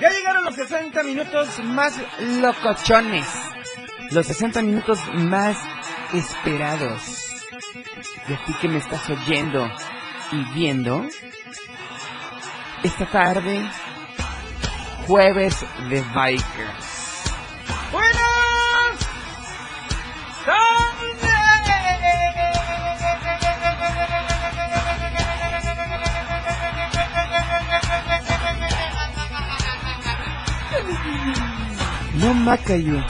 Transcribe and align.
Ya 0.00 0.10
llegaron 0.10 0.44
los 0.44 0.54
60 0.54 1.02
minutos 1.02 1.58
más 1.64 1.94
locochones. 2.40 3.26
Los 4.10 4.26
60 4.26 4.62
minutos 4.62 4.98
más 5.14 5.56
esperados. 6.14 7.26
De 8.26 8.36
ti 8.46 8.54
que 8.60 8.68
me 8.68 8.78
estás 8.78 9.08
oyendo 9.10 9.70
y 10.32 10.44
viendo. 10.54 11.04
Esta 12.82 13.06
tarde, 13.10 13.70
jueves 15.06 15.54
de 15.90 16.02
Bikers. 16.14 16.99
No 32.20 32.34
Macayo. 32.34 33.02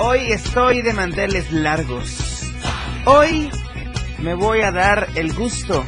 Hoy 0.00 0.32
estoy 0.32 0.82
de 0.82 0.92
manteles 0.92 1.52
largos. 1.52 2.50
Hoy 3.04 3.48
me 4.18 4.34
voy 4.34 4.62
a 4.62 4.72
dar 4.72 5.06
el 5.14 5.32
gusto 5.32 5.84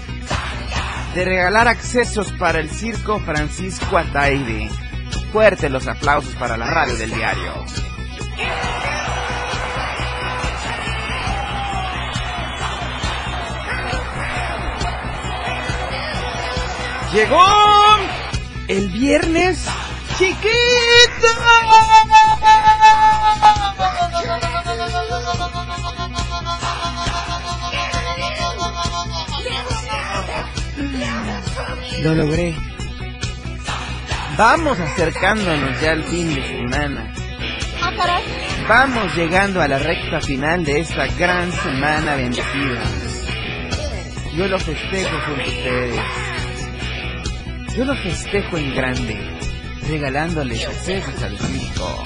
de 1.16 1.24
regalar 1.24 1.66
accesos 1.66 2.30
para 2.34 2.60
el 2.60 2.70
circo 2.70 3.18
Francisco 3.18 3.98
Ataide. 3.98 4.70
Fuerte 5.32 5.68
los 5.68 5.88
aplausos 5.88 6.32
para 6.36 6.56
la 6.56 6.66
radio 6.66 6.94
del 6.94 7.12
diario. 7.12 7.52
Llegó 17.12 17.44
el 18.68 18.89
viernes 18.90 19.68
chiquito. 20.19 21.29
Lo 32.02 32.14
logré. 32.14 32.55
Vamos 34.36 34.79
acercándonos 34.79 35.80
ya 35.80 35.92
al 35.92 36.02
fin 36.05 36.35
de 36.35 36.42
semana. 36.42 37.14
Vamos 38.69 39.14
llegando 39.14 39.63
a 39.63 39.69
la 39.69 39.79
recta 39.79 40.20
final 40.20 40.64
de 40.64 40.81
esta 40.81 41.07
gran 41.19 41.51
semana 41.52 42.17
bendecida. 42.17 42.83
Yo 44.36 44.48
lo 44.48 44.58
festejo 44.58 45.17
junto 45.27 45.42
a 45.42 45.46
ustedes. 45.46 46.01
Yo 47.77 47.85
lo 47.85 47.95
festejo 47.96 48.58
en 48.58 48.75
grande, 48.75 49.17
regalándoles 49.89 50.67
accesos 50.67 51.22
al 51.22 51.39
circo. 51.39 52.05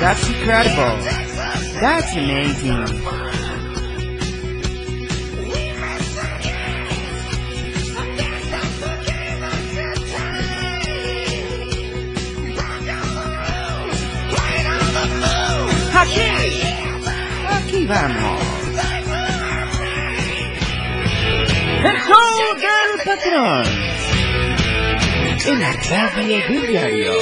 That's 0.00 0.28
incredible. 0.28 0.98
That's 1.80 2.12
amazing. 2.16 3.21
Vamos. 17.86 18.40
El 21.84 21.96
show 21.98 22.54
del 22.54 22.90
patrón. 23.04 23.64
En 25.44 25.60
la 25.60 25.72
radio 25.72 26.38
del 26.48 26.66
diario. 26.68 27.12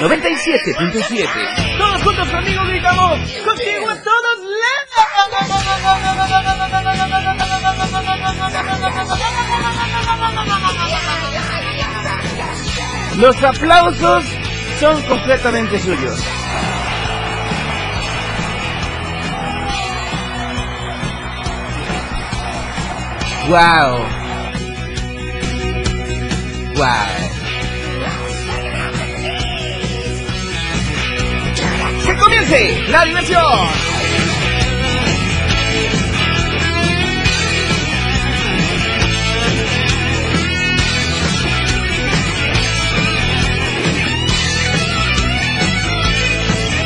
97.7. 0.00 1.78
Todos 1.78 2.02
juntos 2.02 2.28
conmigo 2.30 2.64
gritamos. 2.66 3.18
Contigo 3.44 3.90
a 3.90 4.02
todos 4.02 4.38
lados. 4.40 4.92
Los 13.18 13.42
aplausos 13.42 14.24
son 14.80 15.02
completamente 15.02 15.78
suyos. 15.78 16.41
Wow. 23.52 23.98
Wow. 26.74 26.88
¡Que 32.02 32.16
comience 32.16 32.82
la 32.88 33.04
diversión! 33.04 33.42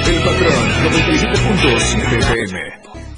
El 0.04 0.18
patrón, 0.24 0.64
97.7 0.82 2.18
FM. 2.18 2.60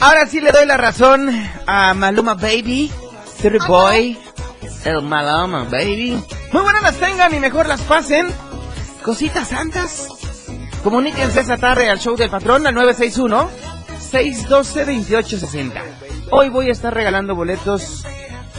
Ahora 0.00 0.26
sí 0.26 0.43
le 0.43 0.52
doy 0.52 0.67
la 0.67 0.76
razón 0.76 1.31
a 1.67 1.94
Maluma 1.94 2.34
Baby, 2.34 2.93
City 3.40 3.58
Boy, 3.69 4.19
el 4.85 5.02
Maluma 5.02 5.62
Baby. 5.64 6.20
Muy 6.52 6.62
buenas 6.62 6.82
las 6.82 6.96
tengan 6.96 7.32
y 7.32 7.38
mejor 7.38 7.67
las 7.67 7.81
pasen. 7.82 8.26
Cositas 9.02 9.49
santas. 9.49 10.08
Comuníquense 10.82 11.40
esta 11.40 11.56
tarde 11.56 11.88
al 11.88 12.00
show 12.00 12.17
del 12.17 12.31
patrón 12.31 12.67
al 12.67 12.75
961-612-2860. 12.75 15.73
Hoy 16.31 16.49
voy 16.49 16.69
a 16.69 16.73
estar 16.73 16.93
regalando 16.93 17.37
boletos 17.37 18.05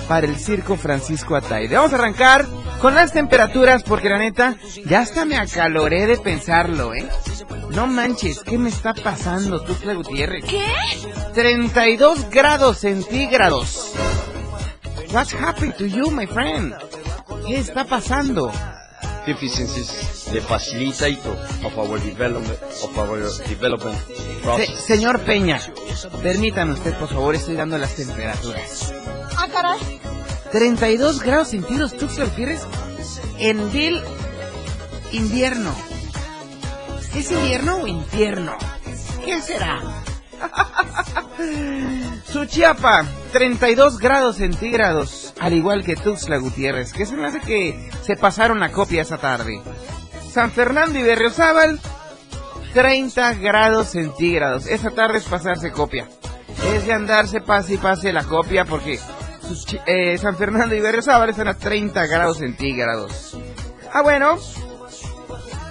para 0.08 0.26
el 0.26 0.38
Circo 0.38 0.78
Francisco 0.78 1.36
Ataide. 1.36 1.76
Vamos 1.76 1.92
a 1.92 1.98
arrancar 1.98 2.48
con 2.82 2.96
las 2.96 3.12
temperaturas 3.12 3.84
porque 3.84 4.10
la 4.10 4.18
neta 4.18 4.56
ya 4.86 5.02
hasta 5.02 5.26
me 5.26 5.38
acaloré 5.38 6.08
de 6.08 6.18
pensarlo, 6.18 6.96
¿eh? 6.96 7.08
No 7.72 7.86
manches, 7.86 8.40
¿qué 8.40 8.58
me 8.58 8.70
está 8.70 8.94
pasando, 8.94 9.62
Tufla 9.62 9.94
Gutiérrez? 9.94 10.46
¿Qué? 10.46 10.66
32 11.36 12.30
grados 12.30 12.80
centígrados. 12.80 13.94
What's 15.12 15.32
happening 15.32 15.74
to 15.78 15.88
you, 15.88 16.12
my 16.12 16.26
friend? 16.28 16.74
¿Qué 17.46 17.58
está 17.60 17.86
pasando? 17.86 18.52
deficiencies, 19.26 20.26
the 20.32 20.42
facilitator 20.42 21.36
of 21.64 21.78
our 21.78 22.00
development, 22.00 22.58
of 22.84 22.98
our 22.98 23.20
development 23.48 23.96
process. 24.42 24.70
Se- 24.70 24.96
señor 24.98 25.20
Peña, 25.20 25.60
permítame 26.24 26.74
usted, 26.74 26.96
por 26.98 27.10
favor, 27.10 27.36
estoy 27.36 27.56
dando 27.56 27.78
las 27.78 27.94
temperaturas. 27.96 28.92
Ah, 29.38 29.48
caray. 29.52 29.78
32 30.52 31.22
grados 31.22 31.50
centígrados, 31.50 31.96
Tuxtla 31.96 32.26
Gutiérrez, 32.26 32.62
en 33.38 33.72
del 33.72 34.02
invierno. 35.12 35.76
¿Es 37.14 37.30
invierno 37.32 37.82
o 37.84 37.88
infierno? 37.88 38.58
¿Qué 39.24 39.40
será? 39.42 39.80
Suchiapa, 42.32 43.06
32 43.32 44.00
grados 44.00 44.38
centígrados, 44.38 45.34
al 45.40 45.54
igual 45.54 45.84
que 45.84 45.96
Tuxtla 45.96 46.38
Gutiérrez, 46.38 46.94
que 46.94 47.06
se 47.06 47.16
me 47.16 47.28
hace 47.28 47.40
que 47.40 47.90
se 48.02 48.16
pasaron 48.16 48.60
la 48.60 48.72
copia 48.72 49.04
esa 49.04 49.18
tarde. 49.18 49.62
San 50.32 50.52
Fernando 50.52 50.98
y 51.00 51.04
Berriozábal, 51.04 51.80
30 52.74 53.34
grados 53.36 53.90
centígrados. 53.90 54.68
Esa 54.68 54.92
tarde 54.92 55.20
es 55.20 55.26
pasarse 55.26 55.72
copia. 55.72 56.08
Es 56.74 56.86
de 56.86 56.94
andarse 56.94 57.42
pase 57.42 57.76
y 57.76 57.78
pase 57.78 58.14
la 58.14 58.24
copia 58.24 58.66
porque 58.66 59.00
eh, 59.86 60.18
San 60.18 60.36
Fernando 60.38 60.76
y 60.76 60.80
Berriozábal 60.80 61.30
están 61.30 61.48
a 61.48 61.56
30 61.56 62.06
grados 62.08 62.38
centígrados. 62.38 63.38
Ah, 63.94 64.02
bueno. 64.02 64.38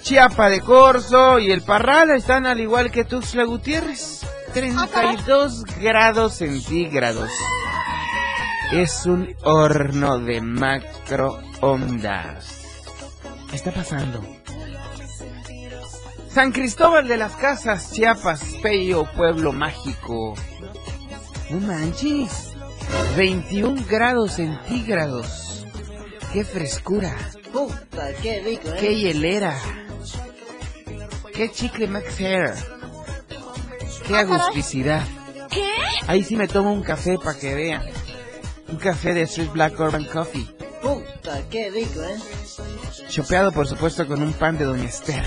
Chiapa 0.02 0.48
de 0.48 0.60
Corzo 0.60 1.38
y 1.38 1.50
el 1.50 1.62
Parral 1.62 2.10
están 2.10 2.46
al 2.46 2.60
igual 2.60 2.90
que 2.90 3.04
Tuxtla 3.04 3.44
Gutiérrez. 3.44 4.24
32 4.52 5.64
grados 5.80 6.34
centígrados. 6.34 7.30
Es 8.72 9.06
un 9.06 9.34
horno 9.44 10.18
de 10.18 10.40
macroondas. 10.40 11.46
Está 13.52 13.72
pasando. 13.72 14.22
San 16.30 16.52
Cristóbal 16.52 17.08
de 17.08 17.16
las 17.16 17.34
Casas, 17.36 17.92
Chiapas, 17.92 18.44
Peyo, 18.62 19.04
pueblo 19.16 19.52
mágico. 19.52 20.34
No 21.50 21.60
manches. 21.60 22.52
21 23.16 23.84
grados 23.88 24.32
centígrados. 24.34 25.66
Qué 26.32 26.44
frescura. 26.44 27.16
Puta, 27.52 28.12
qué 28.22 28.40
rico, 28.40 28.68
¿eh? 28.68 28.76
Qué 28.78 28.94
hielera. 28.94 29.58
Qué 31.32 31.50
chicle 31.50 31.86
Max 31.86 32.20
Hair. 32.20 32.77
Qué 34.06 34.16
agusticidad. 34.16 35.06
¿Qué? 35.50 35.66
Ahí 36.06 36.24
sí 36.24 36.36
me 36.36 36.48
tomo 36.48 36.72
un 36.72 36.82
café 36.82 37.18
para 37.18 37.38
que 37.38 37.54
vean. 37.54 37.82
Un 38.68 38.76
café 38.76 39.14
de 39.14 39.22
Street 39.22 39.50
Black 39.52 39.78
Urban 39.78 40.04
Coffee. 40.04 40.46
Puta, 40.82 41.42
qué 41.50 41.70
rico, 41.70 42.02
¿eh? 42.02 42.18
Chopeado 43.08 43.52
por 43.52 43.66
supuesto 43.66 44.06
con 44.06 44.22
un 44.22 44.32
pan 44.32 44.58
de 44.58 44.64
Doña 44.64 44.84
Esther. 44.84 45.24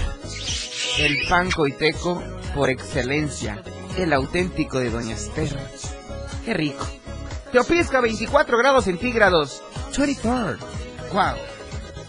El 0.98 1.28
pan 1.28 1.50
coiteco 1.52 2.22
por 2.56 2.70
excelencia. 2.70 3.62
El 3.98 4.14
auténtico 4.14 4.80
de 4.80 4.90
Doña 4.90 5.16
Esther. 5.16 5.50
Qué 6.46 6.54
rico. 6.54 6.86
Teopisca 7.52 8.00
24 8.00 8.58
grados 8.58 8.86
centígrados. 8.86 9.62
24. 9.98 10.58
Wow. 11.12 11.36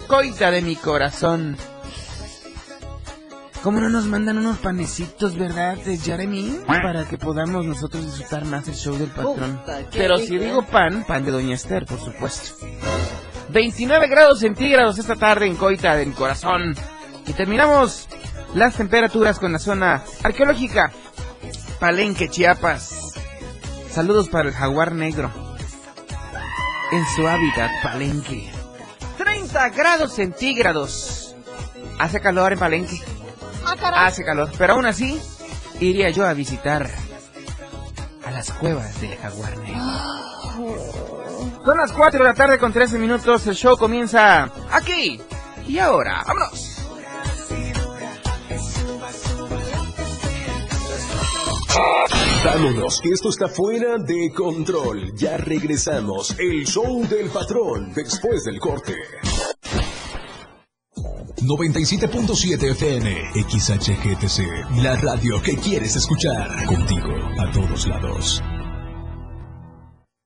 Coita 0.07 0.51
de 0.51 0.63
mi 0.63 0.77
corazón. 0.77 1.57
¿Cómo 3.63 3.81
no 3.81 3.89
nos 3.89 4.07
mandan 4.07 4.39
unos 4.39 4.59
panecitos, 4.59 5.37
verdad, 5.37 5.77
de 5.77 5.97
Jeremy? 5.97 6.63
Para 6.67 7.05
que 7.05 7.17
podamos 7.17 7.65
nosotros 7.65 8.05
disfrutar 8.05 8.45
más 8.45 8.67
el 8.67 8.75
show 8.75 8.97
del 8.97 9.11
patrón. 9.11 9.63
Pero 9.93 10.19
si 10.19 10.37
digo 10.37 10.63
pan, 10.63 11.05
pan 11.07 11.25
de 11.25 11.31
Doña 11.31 11.55
Esther, 11.55 11.87
por 11.87 12.01
supuesto. 12.01 12.67
29 13.51 14.09
grados 14.09 14.41
centígrados 14.41 14.99
esta 14.99 15.15
tarde 15.15 15.47
en 15.47 15.55
Coita 15.55 15.95
del 15.95 16.13
Corazón. 16.13 16.75
Y 17.25 17.33
terminamos 17.35 18.09
las 18.55 18.75
temperaturas 18.75 19.39
con 19.39 19.53
la 19.53 19.61
zona 19.61 20.03
arqueológica. 20.25 20.91
Palenque, 21.79 22.29
Chiapas. 22.29 23.13
Saludos 23.93 24.29
para 24.29 24.49
el 24.49 24.55
jaguar 24.55 24.93
negro. 24.93 25.31
En 26.91 27.07
su 27.15 27.29
hábitat, 27.29 27.71
Palenque. 27.81 28.51
30 29.19 29.69
grados 29.69 30.15
centígrados. 30.15 31.37
Hace 32.01 32.21
calor 32.21 32.55
en 32.55 32.59
Palenque. 32.59 33.01
Ah. 33.65 34.07
Hace 34.07 34.25
calor. 34.25 34.51
Pero 34.57 34.75
aún 34.75 34.87
así, 34.87 35.21
iría 35.81 36.11
yo 36.11 36.27
a 36.27 36.35
visitar 36.35 36.91
a 38.25 38.31
las 38.31 38.51
cuevas 38.53 39.01
del 39.01 39.17
jaguar 39.17 39.57
negro. 39.59 39.83
Son 41.65 41.77
las 41.79 41.93
4 41.93 42.19
de 42.19 42.25
la 42.25 42.35
tarde 42.35 42.59
con 42.59 42.73
13 42.73 42.99
minutos. 42.99 43.47
El 43.47 43.55
show 43.55 43.77
comienza 43.77 44.51
aquí. 44.71 45.21
Y 45.67 45.79
ahora, 45.79 46.23
vámonos. 46.27 46.69
Vámonos, 52.45 53.01
que 53.01 53.11
esto 53.11 53.29
está 53.31 53.49
fuera 53.49 53.97
de 53.99 54.33
control. 54.35 55.15
Ya 55.15 55.37
regresamos. 55.37 56.37
El 56.39 56.67
show 56.67 57.07
del 57.07 57.31
patrón 57.31 57.93
después 57.95 58.45
del 58.45 58.59
corte. 58.59 58.95
97.7 61.47 62.71
FM, 62.71 63.33
XHGTC, 63.35 64.83
la 64.83 64.97
radio 64.97 65.43
que 65.43 65.57
quieres 65.57 65.97
escuchar. 65.97 66.67
Contigo, 66.67 67.13
a 67.39 67.51
todos 67.51 67.87
lados. 67.87 68.43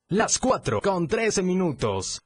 Las 0.09 0.39
4 0.39 0.81
con 0.83 1.09
13 1.09 1.43
minutos. 1.43 2.26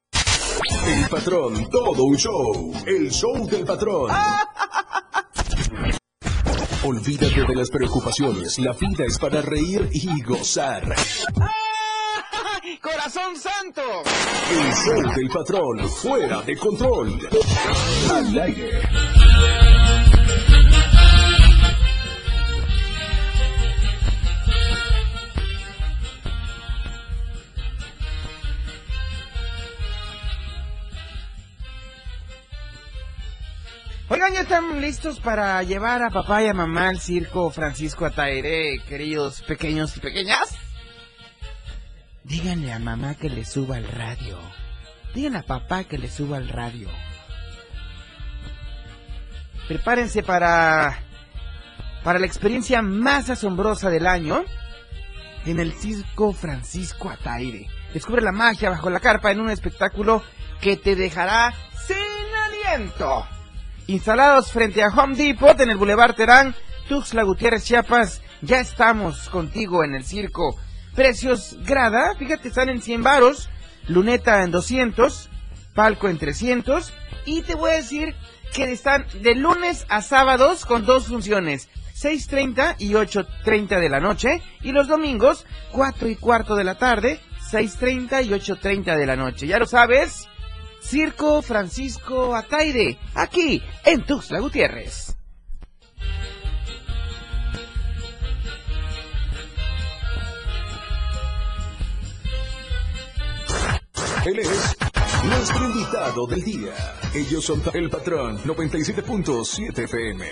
El 0.63 1.09
patrón, 1.09 1.69
todo 1.69 2.03
un 2.03 2.15
show. 2.17 2.73
El 2.85 3.09
show 3.11 3.47
del 3.47 3.65
patrón. 3.65 4.11
Olvídate 6.83 7.45
de 7.47 7.55
las 7.55 7.69
preocupaciones. 7.69 8.59
La 8.59 8.73
vida 8.73 9.05
es 9.05 9.17
para 9.17 9.41
reír 9.41 9.89
y 9.91 10.21
gozar. 10.21 10.83
¡Corazón 12.81 13.35
santo! 13.35 13.81
El 14.51 14.73
show 14.73 15.01
del 15.15 15.29
patrón, 15.29 15.89
fuera 15.89 16.41
de 16.41 16.55
control. 16.57 17.19
Al 18.11 18.39
aire. 18.39 18.81
Oigan, 34.11 34.33
ya 34.33 34.41
están 34.41 34.81
listos 34.81 35.21
para 35.21 35.63
llevar 35.63 36.03
a 36.03 36.09
papá 36.09 36.43
y 36.43 36.47
a 36.47 36.53
mamá 36.53 36.89
al 36.89 36.99
circo 36.99 37.49
Francisco 37.49 38.05
Ataire, 38.05 38.81
queridos 38.85 39.41
pequeños 39.41 39.95
y 39.95 40.01
pequeñas. 40.01 40.57
Díganle 42.25 42.73
a 42.73 42.79
mamá 42.79 43.15
que 43.15 43.29
le 43.29 43.45
suba 43.45 43.77
el 43.77 43.87
radio. 43.87 44.37
Díganle 45.15 45.37
a 45.37 45.43
papá 45.43 45.85
que 45.85 45.97
le 45.97 46.09
suba 46.09 46.39
el 46.39 46.49
radio. 46.49 46.89
Prepárense 49.69 50.23
para 50.23 50.99
para 52.03 52.19
la 52.19 52.25
experiencia 52.25 52.81
más 52.81 53.29
asombrosa 53.29 53.89
del 53.89 54.07
año 54.07 54.43
en 55.45 55.61
el 55.61 55.71
circo 55.71 56.33
Francisco 56.33 57.09
Ataire. 57.09 57.69
Descubre 57.93 58.21
la 58.21 58.33
magia 58.33 58.71
bajo 58.71 58.89
la 58.89 58.99
carpa 58.99 59.31
en 59.31 59.39
un 59.39 59.49
espectáculo 59.49 60.21
que 60.59 60.75
te 60.75 60.97
dejará 60.97 61.53
sin 61.87 62.75
aliento. 62.75 63.25
Instalados 63.91 64.51
frente 64.51 64.83
a 64.83 64.87
Home 64.87 65.15
Depot 65.15 65.59
en 65.59 65.69
el 65.69 65.77
Boulevard 65.77 66.15
Terán, 66.15 66.55
Tuxtla 66.87 67.23
Gutiérrez, 67.23 67.65
Chiapas. 67.65 68.21
Ya 68.41 68.59
estamos 68.59 69.29
contigo 69.29 69.83
en 69.83 69.95
el 69.95 70.05
circo. 70.05 70.55
Precios 70.95 71.57
grada, 71.65 72.15
fíjate, 72.17 72.47
están 72.47 72.69
en 72.69 72.81
100 72.81 73.03
varos, 73.03 73.49
luneta 73.87 74.43
en 74.43 74.51
200, 74.51 75.29
palco 75.73 76.09
en 76.09 76.17
300 76.17 76.93
y 77.25 77.41
te 77.43 77.55
voy 77.55 77.71
a 77.71 77.75
decir 77.75 78.15
que 78.53 78.71
están 78.71 79.05
de 79.21 79.35
lunes 79.35 79.85
a 79.89 80.01
sábados 80.01 80.65
con 80.65 80.85
dos 80.85 81.07
funciones. 81.07 81.69
6.30 82.01 82.77
y 82.79 82.93
8.30 82.93 83.79
de 83.79 83.89
la 83.89 83.99
noche 83.99 84.41
y 84.61 84.71
los 84.71 84.87
domingos 84.87 85.45
4 85.71 86.07
y 86.07 86.15
cuarto 86.15 86.55
de 86.55 86.63
la 86.63 86.75
tarde, 86.75 87.19
6.30 87.51 88.25
y 88.25 88.29
8.30 88.29 88.97
de 88.97 89.05
la 89.05 89.15
noche. 89.15 89.45
Ya 89.45 89.59
lo 89.59 89.67
sabes, 89.67 90.27
Circo 90.81 91.41
Francisco 91.41 92.35
Ataide, 92.35 92.97
aquí 93.15 93.61
en 93.85 94.03
Tuxtla 94.05 94.39
Gutiérrez. 94.39 95.15
Él 104.25 104.37
es 104.37 104.77
nuestro 105.23 105.65
invitado 105.65 106.27
del 106.27 106.43
día. 106.43 106.73
Ellos 107.15 107.43
son 107.43 107.61
el 107.73 107.89
patrón 107.89 108.37
97.7 108.43 109.83
FM. 109.85 110.25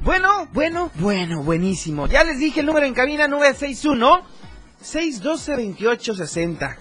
Bueno, 0.00 0.48
bueno, 0.52 0.92
bueno, 0.94 1.42
buenísimo. 1.42 2.06
Ya 2.06 2.22
les 2.22 2.38
dije 2.38 2.60
el 2.60 2.66
número 2.66 2.86
en 2.86 2.94
cabina 2.94 3.26
961 3.26 4.35
612 4.80 5.52
2860. 5.52 6.76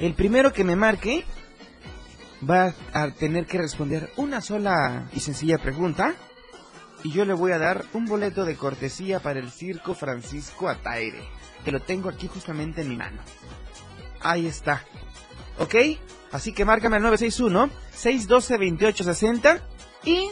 El 0.00 0.14
primero 0.14 0.52
que 0.52 0.64
me 0.64 0.76
marque 0.76 1.24
va 2.48 2.74
a 2.92 3.10
tener 3.10 3.46
que 3.46 3.58
responder 3.58 4.10
una 4.16 4.40
sola 4.40 5.08
y 5.12 5.20
sencilla 5.20 5.58
pregunta. 5.58 6.14
Y 7.04 7.12
yo 7.12 7.24
le 7.24 7.34
voy 7.34 7.52
a 7.52 7.58
dar 7.58 7.84
un 7.92 8.06
boleto 8.06 8.44
de 8.44 8.56
cortesía 8.56 9.20
para 9.20 9.38
el 9.38 9.50
Circo 9.50 9.94
Francisco 9.94 10.68
Ataire. 10.68 11.22
Que 11.64 11.72
lo 11.72 11.80
tengo 11.80 12.08
aquí 12.08 12.26
justamente 12.26 12.82
en 12.82 12.88
mi 12.88 12.96
mano. 12.96 13.22
Ahí 14.20 14.46
está. 14.46 14.82
¿Ok? 15.58 15.74
Así 16.32 16.52
que 16.52 16.64
márcame 16.64 16.96
al 16.96 17.02
961 17.02 17.70
612 17.92 18.54
2860 18.54 19.60
y 20.04 20.30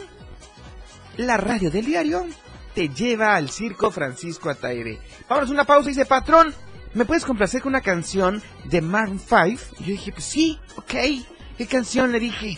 la 1.17 1.37
radio 1.37 1.71
del 1.71 1.85
diario 1.85 2.25
te 2.73 2.89
lleva 2.89 3.35
al 3.35 3.49
circo 3.49 3.89
Francisco 3.89 4.49
Ataire. 4.49 4.99
Vámonos 5.29 5.49
una 5.49 5.63
pausa 5.63 5.89
dice, 5.89 6.05
patrón, 6.05 6.53
¿me 6.95 7.05
puedes 7.05 7.25
complacer 7.25 7.61
con 7.61 7.73
una 7.73 7.81
canción 7.81 8.41
de 8.63 8.81
Maroon 8.81 9.19
5? 9.19 9.75
Y 9.79 9.83
yo 9.83 9.91
dije, 9.91 10.11
pues 10.11 10.25
sí, 10.25 10.59
ok. 10.77 10.93
¿Qué 11.57 11.67
canción 11.67 12.11
le 12.11 12.19
dije? 12.19 12.57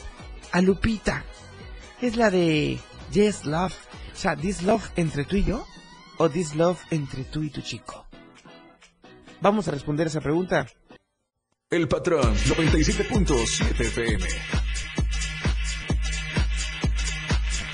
A 0.52 0.62
Lupita. 0.62 1.26
Es 2.02 2.16
la 2.16 2.30
de 2.30 2.80
Yes 3.12 3.46
Love. 3.46 3.74
O 4.14 4.16
sea, 4.16 4.36
This 4.36 4.62
Love 4.62 4.90
entre 4.96 5.26
tú 5.26 5.36
y 5.36 5.44
yo. 5.44 5.66
O 6.18 6.30
This 6.30 6.56
Love 6.56 6.80
entre 6.92 7.24
tú 7.26 7.44
y 7.44 7.50
tu 7.50 7.62
chico. 7.62 8.08
Vamos 9.42 9.68
a 9.68 9.72
responder 9.72 10.08
esa 10.08 10.22
pregunta. 10.22 10.66
El 11.70 11.88
patrón 11.88 12.34
97.7 12.36 13.80
FM. 13.82 14.26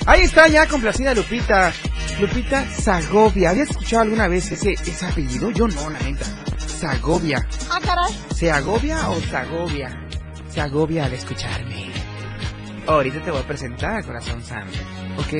Ahí 0.05 0.21
está 0.21 0.47
ya 0.47 0.67
complacida 0.67 1.13
Lupita. 1.13 1.71
Lupita 2.19 2.65
Zagovia. 2.65 3.51
¿Habías 3.51 3.69
escuchado 3.69 4.01
alguna 4.01 4.27
vez 4.27 4.51
ese, 4.51 4.73
ese 4.73 5.05
apellido? 5.05 5.51
Yo 5.51 5.67
no, 5.67 5.89
la 5.89 5.99
neta. 5.99 6.25
Zagovia. 6.83 7.39
Ah, 7.71 7.79
caray. 7.79 8.11
¿Se 8.35 8.51
agobia 8.51 9.09
o 9.09 9.15
Zagovia? 9.21 10.05
Se 10.49 10.59
agobia 10.59 11.05
al 11.05 11.13
escucharme. 11.13 11.93
Ahorita 12.85 13.23
te 13.23 13.31
voy 13.31 13.39
a 13.39 13.47
presentar, 13.47 14.03
corazón 14.03 14.43
santo. 14.43 14.77
¿Ok? 15.17 15.31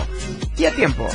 y 0.56 0.66
a 0.66 0.70
tiempo. 0.70 1.08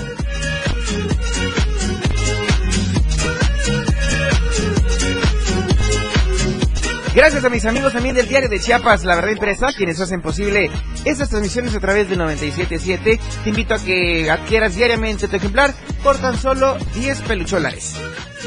Gracias 7.15 7.43
a 7.43 7.49
mis 7.49 7.65
amigos 7.65 7.91
también 7.91 8.15
del 8.15 8.27
diario 8.27 8.49
de 8.49 8.59
Chiapas, 8.59 9.03
La 9.03 9.15
Verdad 9.15 9.31
Impresa, 9.31 9.73
quienes 9.75 9.99
hacen 9.99 10.21
posible 10.21 10.69
estas 11.05 11.29
transmisiones 11.29 11.75
a 11.75 11.79
través 11.79 12.07
del 12.07 12.19
97.7. 12.19 13.19
Te 13.43 13.49
invito 13.49 13.73
a 13.73 13.79
que 13.79 14.29
adquieras 14.29 14.75
diariamente 14.75 15.27
tu 15.27 15.35
ejemplar 15.35 15.73
por 16.03 16.17
tan 16.17 16.38
solo 16.38 16.77
10 16.95 17.21
pelucholares. 17.23 17.95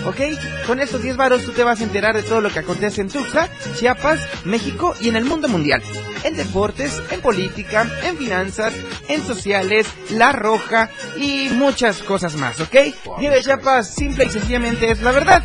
¿Ok? 0.05 0.21
Con 0.67 0.81
estos 0.81 1.03
10 1.03 1.17
varos 1.17 1.45
tú 1.45 1.53
te 1.53 1.65
vas 1.65 1.81
a 1.81 1.85
enterar 1.85 2.15
de 2.15 2.23
todo 2.23 2.41
lo 2.41 2.51
que 2.51 2.59
acontece 2.59 3.01
en 3.01 3.09
Tuxtla, 3.09 3.49
Chiapas, 3.77 4.21
México 4.45 4.95
y 5.01 5.09
en 5.09 5.17
el 5.17 5.25
mundo 5.25 5.49
mundial. 5.49 5.83
En 6.25 6.37
deportes, 6.37 7.03
en 7.11 7.21
política, 7.21 7.87
en 8.05 8.17
finanzas, 8.17 8.73
en 9.09 9.23
sociales, 9.25 9.87
La 10.11 10.33
Roja 10.33 10.91
y 11.17 11.49
muchas 11.51 12.03
cosas 12.03 12.35
más, 12.37 12.61
¿ok? 12.61 12.73
De 13.21 13.41
Chiapas 13.43 13.95
simple 13.95 14.25
y 14.25 14.31
sencillamente 14.31 14.91
es 14.91 15.03
la 15.03 15.13
verdad. 15.13 15.43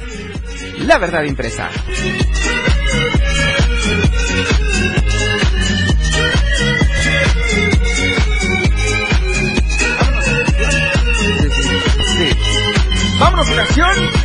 La 0.80 0.98
verdad 0.98 1.24
impresa. 1.24 1.70
Vámonos 13.20 13.50
acción. 13.50 14.17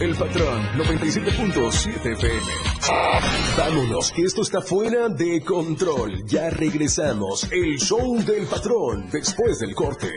El 0.00 0.14
patrón 0.14 0.62
97.7 0.76 2.12
FM. 2.12 2.46
Vámonos, 3.56 4.12
que 4.12 4.22
esto 4.22 4.42
está 4.42 4.60
fuera 4.60 5.08
de 5.08 5.40
control. 5.40 6.24
Ya 6.24 6.50
regresamos. 6.50 7.48
El 7.50 7.80
show 7.80 8.16
del 8.22 8.46
patrón 8.46 9.08
después 9.10 9.58
del 9.58 9.74
corte. 9.74 10.08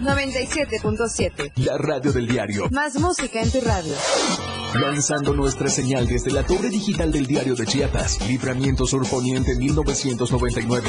97.7. 0.00 1.52
La 1.56 1.78
radio 1.78 2.12
del 2.12 2.26
diario. 2.26 2.68
Más 2.70 2.96
música 2.96 3.40
en 3.40 3.50
tu 3.52 3.60
radio. 3.60 3.94
Lanzando 4.74 5.32
nuestra 5.32 5.68
señal 5.68 6.08
desde 6.08 6.32
la 6.32 6.44
torre 6.44 6.70
digital 6.70 7.12
del 7.12 7.26
diario 7.26 7.54
de 7.54 7.66
Chiapas. 7.66 8.20
Libramiento 8.28 8.84
Surponiente 8.84 9.54
1999. 9.56 10.88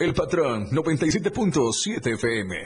El 0.00 0.14
patrón 0.14 0.70
97.7 0.70 2.14
FM. 2.14 2.56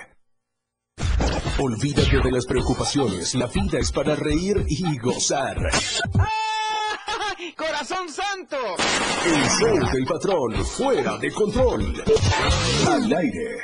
Olvídate 1.61 2.21
de 2.23 2.31
las 2.31 2.45
preocupaciones. 2.45 3.35
La 3.35 3.47
vida 3.47 3.79
es 3.79 3.91
para 3.91 4.15
reír 4.15 4.63
y 4.69 4.99
gozar. 4.99 5.57
¡Corazón 7.57 8.11
santo! 8.11 8.59
El 9.25 9.45
show 9.49 9.93
del 9.95 10.05
patrón 10.05 10.63
fuera 10.63 11.17
de 11.17 11.33
control. 11.33 12.05
Al 12.87 13.11
aire. 13.11 13.61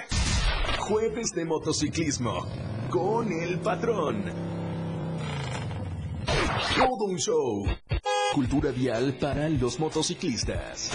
Jueves 0.79 1.33
de 1.35 1.45
motociclismo 1.45 2.47
con 2.89 3.31
el 3.31 3.59
patrón. 3.59 4.25
Todo 6.75 7.05
un 7.05 7.19
show. 7.19 7.67
Cultura 8.33 8.71
vial 8.71 9.19
para 9.21 9.51
los 9.51 9.79
motociclistas. 9.79 10.91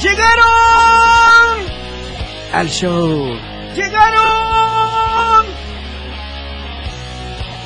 ¡Llegaron! 0.00 1.66
Al 2.52 2.68
show. 2.68 3.38
¡Llegaron! 3.74 5.46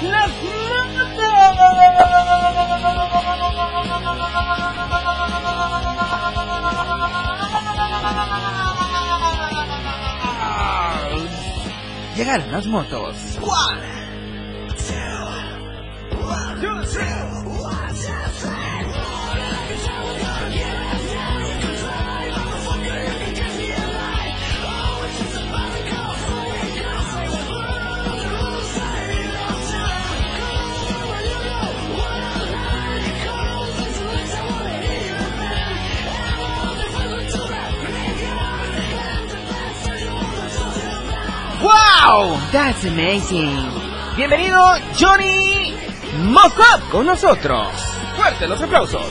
¡Las 0.03 0.31
motos! 0.31 0.81
Llegaron 12.17 12.53
las 12.53 12.67
motos. 12.67 13.17
¡Wow! 42.11 42.37
That's 42.50 42.85
amazing. 42.87 43.55
Bienvenido 44.17 44.59
Johnny 44.99 45.76
Mockup 46.25 46.90
con 46.90 47.07
nosotros. 47.07 47.69
Fuerte 48.17 48.49
los 48.49 48.61
aplausos. 48.61 49.07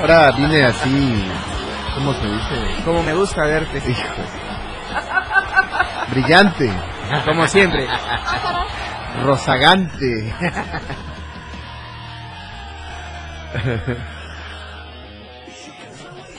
Ahora 0.00 0.32
vine 0.32 0.64
así, 0.64 1.24
¿cómo 1.94 2.12
se 2.12 2.26
dice? 2.26 2.82
Como 2.84 3.04
me 3.04 3.14
gusta 3.14 3.44
verte. 3.44 3.80
Brillante. 6.10 6.72
Como 7.24 7.46
siempre. 7.46 7.86
Rozagante. 9.22 10.34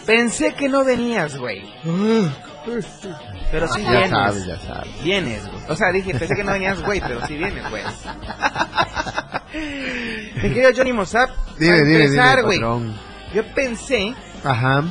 Pensé 0.06 0.54
que 0.56 0.68
no 0.68 0.84
venías, 0.84 1.38
güey. 1.38 1.64
Pero 3.52 3.68
sí 3.68 3.82
ya 3.84 3.90
vienes. 3.92 4.10
sabes, 4.10 4.46
ya 4.46 4.60
sabes. 4.60 5.04
Vienes, 5.04 5.48
güey. 5.52 5.64
O 5.70 5.76
sea, 5.76 5.92
dije, 5.92 6.14
pensé 6.14 6.36
que 6.36 6.44
no 6.44 6.52
venías, 6.52 6.82
güey, 6.84 7.00
pero 7.02 7.26
sí 7.26 7.36
vienes, 7.36 7.68
güey. 7.70 7.84
Mi 10.36 10.42
querido 10.42 10.70
Johnny 10.76 10.94
Mossap, 10.94 11.30
Dime, 11.58 11.82
dime, 11.84 12.04
empezar, 12.06 12.44
güey, 12.44 12.60
yo 13.34 13.44
pensé 13.56 14.14
Ajá. 14.44 14.84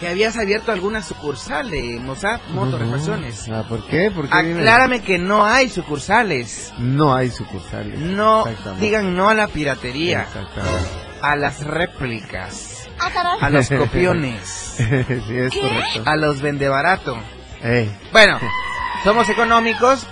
que 0.00 0.08
habías 0.08 0.36
abierto 0.38 0.72
alguna 0.72 1.02
sucursal 1.02 1.70
de 1.70 1.98
Mossap 2.00 2.40
Moto 2.50 2.78
Refacciones. 2.78 3.48
Ah, 3.50 3.64
¿Por 3.68 3.86
qué? 3.86 4.10
¿Por 4.10 4.28
qué? 4.28 4.34
Aclárame 4.34 5.02
que 5.02 5.18
no 5.18 5.44
hay 5.44 5.68
sucursales. 5.68 6.72
No 6.78 7.14
hay 7.14 7.30
sucursales. 7.30 7.98
No 7.98 8.44
digan 8.80 9.14
no 9.14 9.28
a 9.28 9.34
la 9.34 9.48
piratería, 9.48 10.26
a 11.22 11.36
las 11.36 11.62
réplicas, 11.64 12.75
Ah, 12.98 13.38
a 13.40 13.50
los 13.50 13.68
copiones, 13.68 14.40
sí, 14.76 14.84
es 15.36 15.52
correcto. 15.54 16.02
a 16.04 16.16
los 16.16 16.40
vendebarato. 16.40 17.18
Ey, 17.62 17.90
Bueno, 18.12 18.38
somos 19.04 19.28
económicos, 19.28 20.06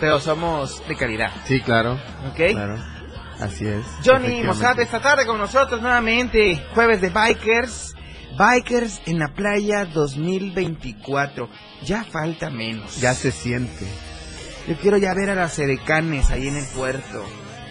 pero 0.00 0.20
somos 0.20 0.86
de 0.88 0.96
calidad, 0.96 1.30
sí, 1.44 1.60
claro. 1.60 1.94
¿ok? 2.30 2.52
Claro. 2.52 2.78
Así 3.40 3.66
es. 3.66 3.84
Johnny. 4.04 4.42
Mossad 4.42 4.80
esta 4.80 5.00
tarde 5.00 5.26
con 5.26 5.38
nosotros 5.38 5.82
nuevamente, 5.82 6.64
jueves 6.74 7.00
de 7.02 7.10
Bikers. 7.10 7.94
Bikers 8.38 9.00
en 9.06 9.18
la 9.18 9.28
playa 9.28 9.84
2024. 9.86 11.48
Ya 11.84 12.04
falta 12.04 12.50
menos. 12.50 13.00
Ya 13.00 13.14
se 13.14 13.30
siente. 13.32 13.86
Yo 14.68 14.76
quiero 14.76 14.96
ya 14.98 15.14
ver 15.14 15.30
a 15.30 15.34
las 15.34 15.58
edecanes 15.58 16.30
ahí 16.30 16.48
en 16.48 16.56
el 16.56 16.66
puerto. 16.66 17.24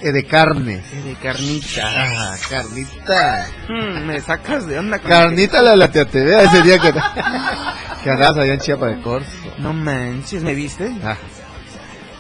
Eh, 0.06 0.12
de 0.12 0.24
carne. 0.24 0.84
De 1.04 1.16
carnita. 1.16 1.82
Ah, 1.84 2.36
carnita. 2.48 3.48
Mm, 3.68 4.06
me 4.06 4.22
sacas 4.22 4.68
de 4.68 4.78
onda 4.78 5.00
con 5.00 5.10
Carnita 5.10 5.64
la 5.64 5.72
de 5.72 5.78
la 5.78 5.92
tía 5.92 6.06
TV 6.06 6.44
ese 6.44 6.62
día 6.62 6.78
que, 6.78 6.94
que 8.04 8.10
andabas 8.12 8.38
allá 8.38 8.54
en 8.54 8.60
Chiapa 8.60 8.86
de 8.86 9.02
Corzo. 9.02 9.28
No 9.58 9.74
manches, 9.74 10.44
¿me 10.44 10.54
viste? 10.54 10.96
Ah, 11.04 11.18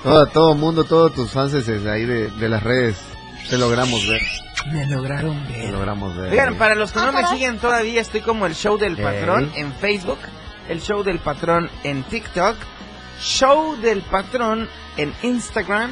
todo, 0.02 0.26
todo 0.26 0.56
mundo, 0.56 0.84
todos 0.86 1.14
tus 1.14 1.32
fans 1.32 1.52
de 1.52 1.92
ahí 1.92 2.06
de, 2.06 2.32
de 2.32 2.50
las 2.50 2.64
redes, 2.64 2.98
te 3.52 3.58
logramos 3.60 4.08
ver. 4.08 4.22
Me 4.72 4.88
lograron 4.88 5.46
Te 5.46 5.60
ver. 5.60 5.70
logramos 5.70 6.18
ver. 6.18 6.32
Oigan, 6.32 6.56
para 6.56 6.74
los 6.74 6.92
que 6.92 7.00
no 7.02 7.12
me 7.12 7.28
siguen 7.28 7.60
todavía, 7.60 8.02
estoy 8.02 8.22
como 8.22 8.48
el 8.48 8.56
show 8.56 8.80
del 8.80 8.98
patrón 8.98 9.52
en 9.56 9.72
Facebook, 9.74 10.18
el 10.70 10.82
show 10.82 11.04
del 11.04 11.20
patrón 11.20 11.70
en 11.84 12.02
TikTok, 12.02 12.56
show 13.22 13.76
del 13.80 14.02
patrón 14.02 14.68
en 14.98 15.14
Instagram. 15.22 15.92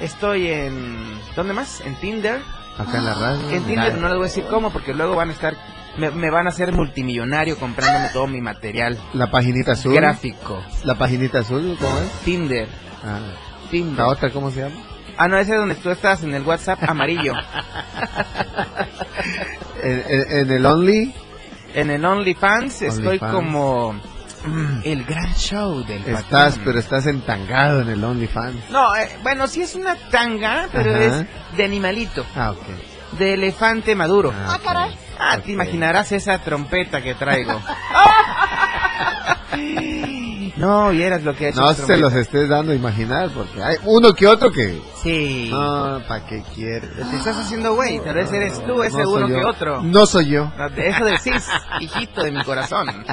Estoy 0.00 0.48
en. 0.48 0.96
¿Dónde 1.36 1.52
más? 1.52 1.80
En 1.82 1.94
Tinder. 1.96 2.40
Acá 2.78 2.98
en 2.98 3.04
la 3.04 3.14
radio. 3.14 3.50
En 3.50 3.62
Tinder 3.64 3.94
no 3.98 4.08
les 4.08 4.16
voy 4.16 4.24
a 4.24 4.28
decir 4.28 4.44
cómo 4.48 4.70
porque 4.70 4.94
luego 4.94 5.14
van 5.16 5.28
a 5.30 5.32
estar. 5.32 5.54
Me, 5.98 6.10
me 6.10 6.30
van 6.30 6.46
a 6.46 6.50
hacer 6.50 6.72
multimillonario 6.72 7.58
comprándome 7.58 8.08
todo 8.12 8.26
mi 8.28 8.40
material 8.40 8.96
La 9.12 9.30
paginita 9.30 9.72
azul. 9.72 9.92
gráfico. 9.94 10.62
La 10.84 10.94
paginita 10.94 11.40
azul, 11.40 11.76
¿cómo 11.80 11.98
es? 11.98 12.10
Tinder. 12.24 12.68
Ah, 13.04 13.18
Tinder. 13.70 13.98
la 13.98 14.06
otra, 14.08 14.30
¿cómo 14.30 14.50
se 14.50 14.60
llama? 14.60 14.76
Ah, 15.18 15.26
no, 15.28 15.36
ese 15.36 15.52
es 15.52 15.58
donde 15.58 15.74
tú 15.74 15.90
estás 15.90 16.22
en 16.22 16.32
el 16.34 16.42
WhatsApp 16.44 16.82
amarillo. 16.88 17.34
En, 19.82 20.04
en- 20.08 20.38
en 20.38 20.50
el 20.50 20.66
Only 20.66 21.14
en 21.74 21.90
el 21.90 22.04
OnlyFans 22.04 22.82
estoy 22.82 23.18
como. 23.18 23.94
Mm, 24.44 24.80
El 24.84 25.04
gran 25.04 25.34
show 25.34 25.84
del 25.84 26.02
estás, 26.06 26.22
patrón. 26.54 26.62
pero 26.64 26.78
estás 26.78 27.06
entangado 27.06 27.80
en 27.82 27.88
el 27.90 28.02
OnlyFans. 28.02 28.70
No, 28.70 28.94
eh, 28.96 29.08
bueno, 29.22 29.46
sí 29.46 29.62
es 29.62 29.74
una 29.74 29.94
tanga, 29.96 30.68
pero 30.72 30.90
Ajá. 30.94 31.04
es 31.04 31.56
de 31.56 31.64
animalito, 31.64 32.24
Ah, 32.34 32.52
ok. 32.52 33.18
de 33.18 33.34
elefante 33.34 33.94
maduro. 33.94 34.32
Ah, 34.34 34.54
Ah, 34.54 34.60
caray. 34.62 34.96
Ah, 35.18 35.38
te 35.38 35.52
imaginarás 35.52 36.12
esa 36.12 36.38
trompeta 36.38 37.02
que 37.02 37.14
traigo. 37.14 37.60
no, 40.56 40.90
vieras 40.90 41.22
lo 41.22 41.34
que 41.34 41.48
es. 41.48 41.56
No 41.56 41.72
se 41.74 41.96
los 41.96 42.12
estés 42.14 42.48
dando 42.48 42.72
a 42.72 42.74
imaginar, 42.74 43.30
porque 43.30 43.62
hay 43.62 43.76
uno 43.84 44.12
que 44.14 44.26
otro 44.26 44.50
que... 44.50 44.80
Sí. 45.02 45.48
No, 45.50 46.00
¿para 46.06 46.24
qué 46.26 46.42
quieres? 46.54 46.90
Te 46.94 47.16
estás 47.16 47.36
haciendo 47.38 47.74
güey, 47.74 47.98
tal 48.00 48.14
vez 48.14 48.32
eres 48.32 48.64
tú 48.64 48.82
ese 48.82 49.02
No 49.02 49.10
uno 49.10 49.28
yo. 49.28 49.34
que 49.36 49.44
otro. 49.44 49.82
No 49.82 50.06
soy 50.06 50.26
yo. 50.30 50.52
No, 50.58 50.68
de 50.70 50.88
Eso 50.88 51.04
decís, 51.04 51.46
hijito 51.80 52.22
de 52.22 52.32
mi 52.32 52.44
corazón. 52.44 52.86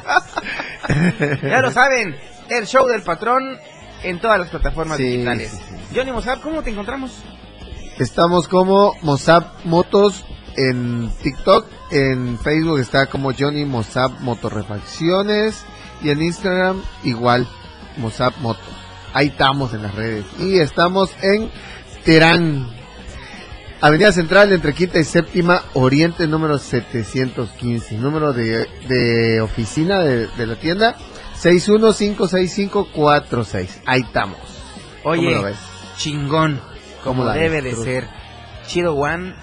ya 1.41 1.61
lo 1.61 1.71
saben, 1.71 2.15
el 2.49 2.65
show 2.65 2.87
del 2.87 3.01
patrón 3.03 3.57
en 4.03 4.19
todas 4.19 4.39
las 4.39 4.49
plataformas 4.49 4.97
Sí, 4.97 5.03
digitales. 5.03 5.51
sí, 5.51 5.57
sí. 5.89 5.95
Johnny 5.95 6.11
Mozart, 6.11 6.41
¿cómo 6.41 6.61
te 6.61 6.69
encontramos? 6.69 7.11
Estamos 7.97 8.47
como 8.47 8.93
Mozart 9.01 9.63
Motos 9.65 10.23
en 10.55 11.09
TikTok, 11.23 11.65
en 11.91 12.37
Facebook 12.39 12.79
está 12.79 13.05
como 13.07 13.31
Johnny 13.37 13.63
Mozap 13.65 14.19
Motorrefacciones 14.21 15.63
y 16.01 16.09
en 16.09 16.21
Instagram 16.21 16.81
igual 17.03 17.47
Mozap 17.97 18.37
Moto. 18.39 18.59
Ahí 19.13 19.27
estamos 19.27 19.73
en 19.73 19.83
las 19.83 19.95
redes. 19.95 20.25
Y 20.39 20.59
estamos 20.59 21.09
en 21.21 21.49
Terán, 22.03 22.67
Avenida 23.81 24.11
Central 24.11 24.51
entre 24.53 24.73
Quinta 24.73 24.99
y 24.99 25.03
Séptima, 25.03 25.63
Oriente 25.73 26.27
número 26.27 26.57
715. 26.59 27.97
Número 27.97 28.33
de, 28.33 28.67
de 28.87 29.41
oficina 29.41 29.99
de, 30.01 30.27
de 30.27 30.45
la 30.45 30.55
tienda 30.55 30.95
6156546. 31.41 33.67
Ahí 33.85 34.01
estamos. 34.01 34.37
Oye, 35.03 35.23
¿Cómo 35.25 35.35
lo 35.37 35.43
ves? 35.43 35.57
chingón, 35.97 36.59
como 37.03 37.21
¿Cómo 37.21 37.25
la 37.25 37.33
debe 37.33 37.61
de 37.61 37.75
ser. 37.75 38.07
Chido 38.67 38.93
One. 38.95 39.33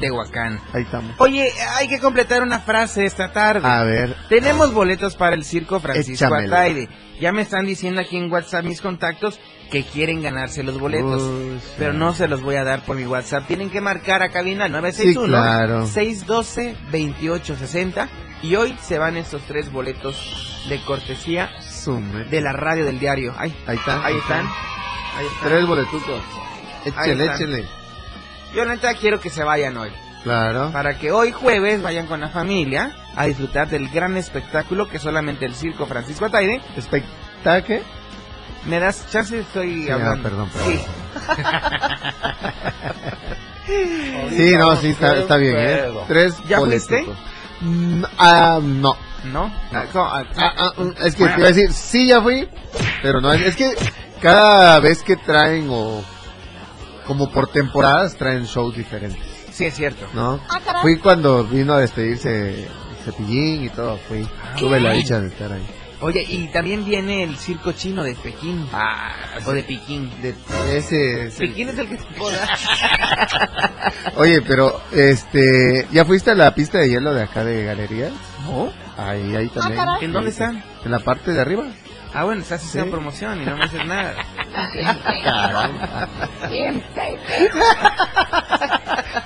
Tehuacán. 0.00 0.60
Ahí 0.72 0.82
estamos. 0.82 1.12
Oye, 1.18 1.50
hay 1.76 1.88
que 1.88 1.98
completar 1.98 2.42
una 2.42 2.60
frase 2.60 3.04
esta 3.04 3.32
tarde. 3.32 3.66
A 3.66 3.82
ver. 3.82 4.14
Tenemos 4.28 4.72
boletos 4.72 5.16
para 5.16 5.34
el 5.34 5.44
circo 5.44 5.80
Francisco 5.80 6.26
Échamela. 6.26 6.56
Ataide. 6.56 6.88
Ya 7.20 7.32
me 7.32 7.42
están 7.42 7.64
diciendo 7.66 8.00
aquí 8.00 8.16
en 8.16 8.30
WhatsApp 8.30 8.64
mis 8.64 8.80
contactos 8.80 9.40
que 9.70 9.82
quieren 9.84 10.22
ganarse 10.22 10.62
los 10.62 10.78
boletos. 10.78 11.22
Uy, 11.22 11.58
sí. 11.60 11.72
pero 11.78 11.92
no 11.92 12.12
se 12.14 12.28
los 12.28 12.42
voy 12.42 12.56
a 12.56 12.64
dar 12.64 12.84
por 12.84 12.96
mi 12.96 13.06
WhatsApp. 13.06 13.46
Tienen 13.46 13.70
que 13.70 13.80
marcar 13.80 14.22
a 14.22 14.30
cabina 14.30 14.68
961 14.68 15.26
Sí, 15.26 15.28
claro. 15.30 15.86
612 15.86 16.76
2860 16.92 18.08
y 18.42 18.56
hoy 18.56 18.76
se 18.82 18.98
van 18.98 19.16
estos 19.16 19.42
tres 19.48 19.72
boletos 19.72 20.64
de 20.68 20.80
cortesía 20.84 21.50
Sume. 21.62 22.24
de 22.24 22.40
la 22.40 22.52
radio 22.52 22.84
del 22.84 22.98
diario. 22.98 23.34
Ay, 23.38 23.54
Ahí 23.66 23.76
está. 23.76 24.04
ahí 24.04 24.16
están. 24.16 24.46
Ahí 25.16 25.26
están. 25.26 25.48
Tres 25.48 25.66
boletucos. 25.66 26.20
Échele, 26.84 27.24
están. 27.24 27.36
échele. 27.36 27.83
Yo 28.54 28.64
neta 28.64 28.94
quiero 28.94 29.20
que 29.20 29.30
se 29.30 29.42
vayan 29.44 29.76
hoy. 29.76 29.90
Claro. 30.22 30.70
Para 30.72 30.96
que 30.98 31.10
hoy 31.12 31.32
jueves 31.32 31.82
vayan 31.82 32.06
con 32.06 32.20
la 32.20 32.28
familia 32.30 32.92
a 33.14 33.26
disfrutar 33.26 33.68
del 33.68 33.88
gran 33.90 34.16
espectáculo 34.16 34.88
que 34.88 34.98
solamente 34.98 35.44
el 35.44 35.54
Circo 35.54 35.86
Francisco 35.86 36.24
Ataide. 36.26 36.60
¿Espectacle? 36.76 37.82
¿Me 38.66 38.80
das 38.80 39.06
chance? 39.10 39.38
Estoy 39.38 39.84
Sí, 39.84 39.90
hablando. 39.90 40.20
ah, 40.20 40.22
perdón, 40.22 40.48
perdón. 40.50 40.72
Sí. 40.72 40.80
Sí, 44.36 44.54
no, 44.58 44.76
sí, 44.76 44.88
está, 44.90 45.16
está 45.16 45.36
bien, 45.38 45.54
¿eh? 45.58 45.84
Tres 46.06 46.34
¿Ya 46.46 46.58
fuiste? 46.58 47.06
Ah, 48.18 48.58
no. 48.62 48.94
¿No? 49.24 49.50
Ah. 49.72 49.84
Ah, 49.94 50.24
ah, 50.58 50.72
mm, 50.76 50.90
es 51.02 51.14
que 51.14 51.24
te 51.26 51.38
iba 51.38 51.48
a 51.48 51.52
decir, 51.52 51.72
sí, 51.72 52.08
ya 52.08 52.20
fui, 52.20 52.46
pero 53.02 53.22
no, 53.22 53.32
es 53.32 53.56
que 53.56 53.72
cada 54.20 54.80
vez 54.80 55.02
que 55.02 55.16
traen 55.16 55.68
o 55.70 56.04
como 57.06 57.30
por 57.30 57.48
temporadas 57.50 58.16
traen 58.16 58.44
shows 58.44 58.76
diferentes, 58.76 59.20
Sí, 59.52 59.64
es 59.66 59.74
cierto. 59.74 60.06
¿no? 60.14 60.40
Ah. 60.48 60.80
Fui 60.82 60.98
cuando 60.98 61.44
vino 61.44 61.74
a 61.74 61.78
despedirse 61.80 62.66
Cepillín 63.04 63.64
y 63.64 63.68
todo, 63.68 63.96
fui. 64.08 64.26
Tuve 64.58 64.80
la 64.80 64.92
dicha 64.92 65.20
de 65.20 65.28
estar 65.28 65.52
ahí. 65.52 65.64
Oye, 66.00 66.22
y 66.28 66.48
también 66.48 66.84
viene 66.84 67.22
el 67.22 67.36
circo 67.36 67.72
chino 67.72 68.02
de 68.02 68.14
Pekín. 68.16 68.66
o 69.46 69.52
de 69.52 69.62
Pekín. 69.62 70.10
De 70.20 70.34
ese, 70.76 71.26
ese- 71.28 71.38
Pekín 71.38 71.68
es 71.68 71.78
el 71.78 71.88
que 71.88 71.96
te 71.96 72.04
poda. 72.18 72.46
Oye, 74.16 74.42
pero 74.42 74.80
este, 74.92 75.86
¿ya 75.92 76.04
fuiste 76.04 76.30
a 76.32 76.34
la 76.34 76.54
pista 76.54 76.78
de 76.78 76.88
hielo 76.88 77.14
de 77.14 77.22
acá 77.22 77.44
de 77.44 77.64
galerías? 77.64 78.12
¿No? 78.44 78.70
Ahí, 78.96 79.34
ahí 79.36 79.48
también. 79.48 79.80
¿En 80.00 80.12
dónde 80.12 80.30
están? 80.30 80.62
En 80.84 80.90
la 80.90 80.98
parte 80.98 81.32
de 81.32 81.40
arriba. 81.40 81.64
Ah, 82.14 82.24
bueno, 82.24 82.42
estás 82.42 82.62
haciendo 82.64 82.86
Sí. 82.86 82.90
promoción 82.92 83.42
y 83.42 83.44
no 83.44 83.56
me 83.56 83.64
haces 83.64 83.84
nada. 83.86 84.14
Caramba. 85.24 86.08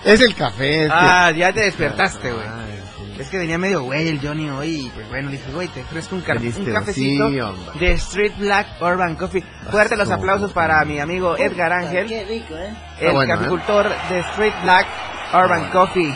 Es 0.05 0.20
el 0.20 0.35
café. 0.35 0.85
es 0.85 0.88
que- 0.88 0.94
Ah, 0.98 1.31
ya 1.33 1.53
te 1.53 1.61
despertaste, 1.61 2.33
güey. 2.33 2.46
Sí. 2.46 3.20
Es 3.20 3.29
que 3.31 3.38
venía 3.38 3.59
medio 3.59 3.83
güey 3.83 4.09
el 4.09 4.20
Johnny 4.20 4.48
hoy 4.48 4.87
y 4.87 4.88
pues 4.90 5.09
bueno, 5.09 5.29
le 5.31 5.37
dije, 5.37 5.51
güey, 5.53 5.68
te 5.68 5.83
ofrezco 5.83 6.14
un, 6.14 6.20
un 6.22 6.27
cafecito 6.72 7.29
sí, 7.31 7.40
hombre. 7.40 7.79
de 7.81 7.92
Street 7.94 8.33
Black 8.38 8.66
Urban 8.81 9.16
Coffee. 9.16 9.44
Fuerte 9.70 9.96
los 9.96 10.11
aplausos 10.11 10.53
para 10.53 10.83
mi 10.85 11.01
amigo 11.01 11.37
Edgar 11.37 11.72
Ángel, 11.72 12.07
Qué 12.09 12.24
rico, 12.24 12.55
¿eh? 12.57 12.74
el 13.01 13.12
bueno, 13.12 13.35
¿eh? 13.35 13.37
caficultor 13.37 13.88
de 14.09 14.20
Street 14.20 14.55
Black 14.62 14.87
Urban 15.35 15.48
bueno. 15.48 15.70
Coffee. 15.72 16.14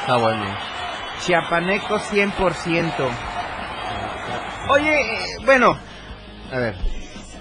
Está 0.00 0.16
bueno. 0.16 0.44
Chiapaneco 1.24 1.98
100%. 1.98 2.92
Oye, 4.68 5.00
eh, 5.00 5.24
bueno, 5.46 5.78
A 6.52 6.58
ver, 6.58 6.76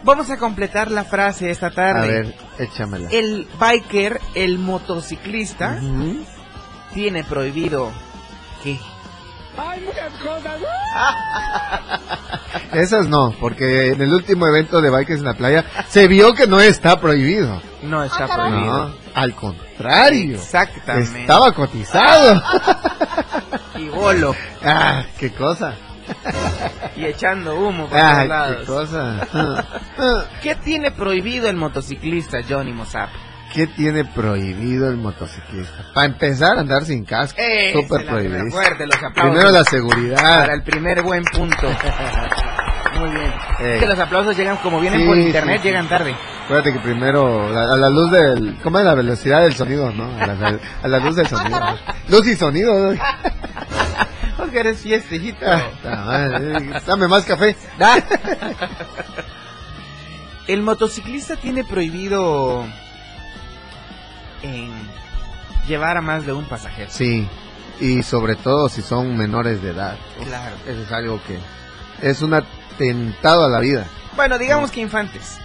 vamos 0.04 0.30
a 0.32 0.38
completar 0.38 0.90
la 0.92 1.04
frase 1.04 1.50
esta 1.52 1.70
tarde. 1.72 2.02
a 2.02 2.06
ver, 2.06 2.36
échamela. 2.60 3.10
El 3.12 3.48
biker, 3.60 4.20
el 4.36 4.58
motociclista, 4.60 5.78
Ujú. 5.82 6.24
tiene 6.94 7.24
prohibido 7.24 7.92
que... 8.64 8.80
Esas 12.74 13.08
no, 13.08 13.32
porque 13.40 13.90
en 13.90 14.02
el 14.02 14.12
último 14.14 14.48
evento 14.48 14.82
de 14.82 14.90
Bikers 14.90 15.20
en 15.20 15.26
la 15.26 15.36
playa 15.36 15.64
se 15.90 16.08
vio 16.08 16.34
que 16.34 16.48
no 16.48 16.60
está 16.60 17.00
prohibido. 17.00 17.62
No 17.84 18.04
está 18.04 18.26
Ah, 18.26 18.36
prohibido. 18.36 18.88
No, 18.90 18.96
al 19.14 19.36
contrario. 19.36 20.36
Exactamente. 20.38 21.22
Estaba 21.22 21.52
cotizado. 21.54 22.42
Y 23.76 23.90
bolo. 23.90 24.36
ah, 24.64 25.04
qué 25.20 25.32
cosa. 25.34 25.74
Y 26.96 27.06
echando 27.06 27.56
humo 27.56 27.88
por 27.88 27.98
Ah, 27.98 28.12
todos 28.12 28.22
qué 28.22 28.28
lados. 28.28 28.66
cosa. 28.68 30.28
¿Qué 30.44 30.56
tiene 30.56 30.92
prohibido 30.92 31.50
el 31.50 31.56
motociclista 31.56 32.40
Johnny 32.48 32.72
Mozart? 32.72 33.12
¿Qué 33.54 33.68
tiene 33.68 34.06
prohibido 34.06 34.90
el 34.90 34.98
motociclista? 34.98 35.92
Para 35.94 36.08
empezar, 36.08 36.58
andar 36.58 36.86
sin 36.86 37.04
casco. 37.06 37.40
Súper 37.74 38.06
prohibido. 38.08 38.46
fuerte, 38.52 38.86
los 38.86 38.96
aplausos. 38.96 39.22
Primero 39.32 39.52
la 39.52 39.64
seguridad. 39.64 40.22
Para 40.22 40.54
el 40.54 40.64
primer 40.64 41.02
buen 41.04 41.24
punto. 41.26 41.68
Muy 43.00 43.10
bien. 43.10 43.34
Ey. 43.60 43.74
Es 43.74 43.80
que 43.80 43.86
los 43.88 44.00
aplausos 44.00 44.38
llegan 44.38 44.58
como 44.58 44.80
vienen 44.80 45.02
Sí, 45.02 45.06
por 45.08 45.18
internet, 45.18 45.56
sí, 45.58 45.62
sí. 45.64 45.68
llegan 45.70 45.88
tarde. 45.90 46.16
Acuérdate 46.46 46.74
que 46.74 46.80
primero, 46.80 47.50
la- 47.52 47.74
a 47.74 47.78
la 47.78 47.90
luz 47.90 48.12
del... 48.12 48.58
¿Cómo 48.62 48.78
es 48.80 48.86
la 48.86 48.94
velocidad 48.96 49.42
del 49.42 49.54
sonido, 49.56 49.92
no? 49.92 50.06
A 50.22 50.28
la, 50.28 50.60
a 50.84 50.88
la 50.88 51.00
luz 51.00 51.16
del 51.16 51.28
sonido. 51.28 51.60
Luz 52.10 52.28
y 52.28 52.36
sonido. 52.36 52.92
¿no? 52.94 53.00
Eres 54.54 54.80
fiestejito. 54.82 55.46
Ah, 55.46 55.64
ta 55.82 55.96
madre, 56.06 56.82
Dame 56.86 57.08
más 57.08 57.26
café. 57.26 57.56
El 60.48 60.62
motociclista 60.62 61.36
tiene 61.38 61.64
prohibido 61.64 62.66
en 64.42 64.72
llevar 65.68 65.98
a 65.98 66.02
más 66.02 66.26
de 66.26 66.34
un 66.34 66.46
pasajero. 66.46 66.90
Sí, 66.92 67.28
y 67.80 68.04
sobre 68.04 68.36
todo 68.36 68.70
si 68.70 68.82
son 68.82 69.18
menores 69.18 69.62
de 69.62 69.72
edad. 69.72 69.98
Claro. 70.26 70.56
Eso 70.68 70.82
es 70.82 70.92
algo 70.92 71.20
que 71.24 71.40
es 72.08 72.22
un 72.22 72.34
atentado 72.34 73.46
a 73.46 73.50
la 73.50 73.60
vida. 73.60 73.88
Bueno, 74.16 74.38
digamos 74.38 74.70
que 74.70 74.82
infantes. 74.82 75.40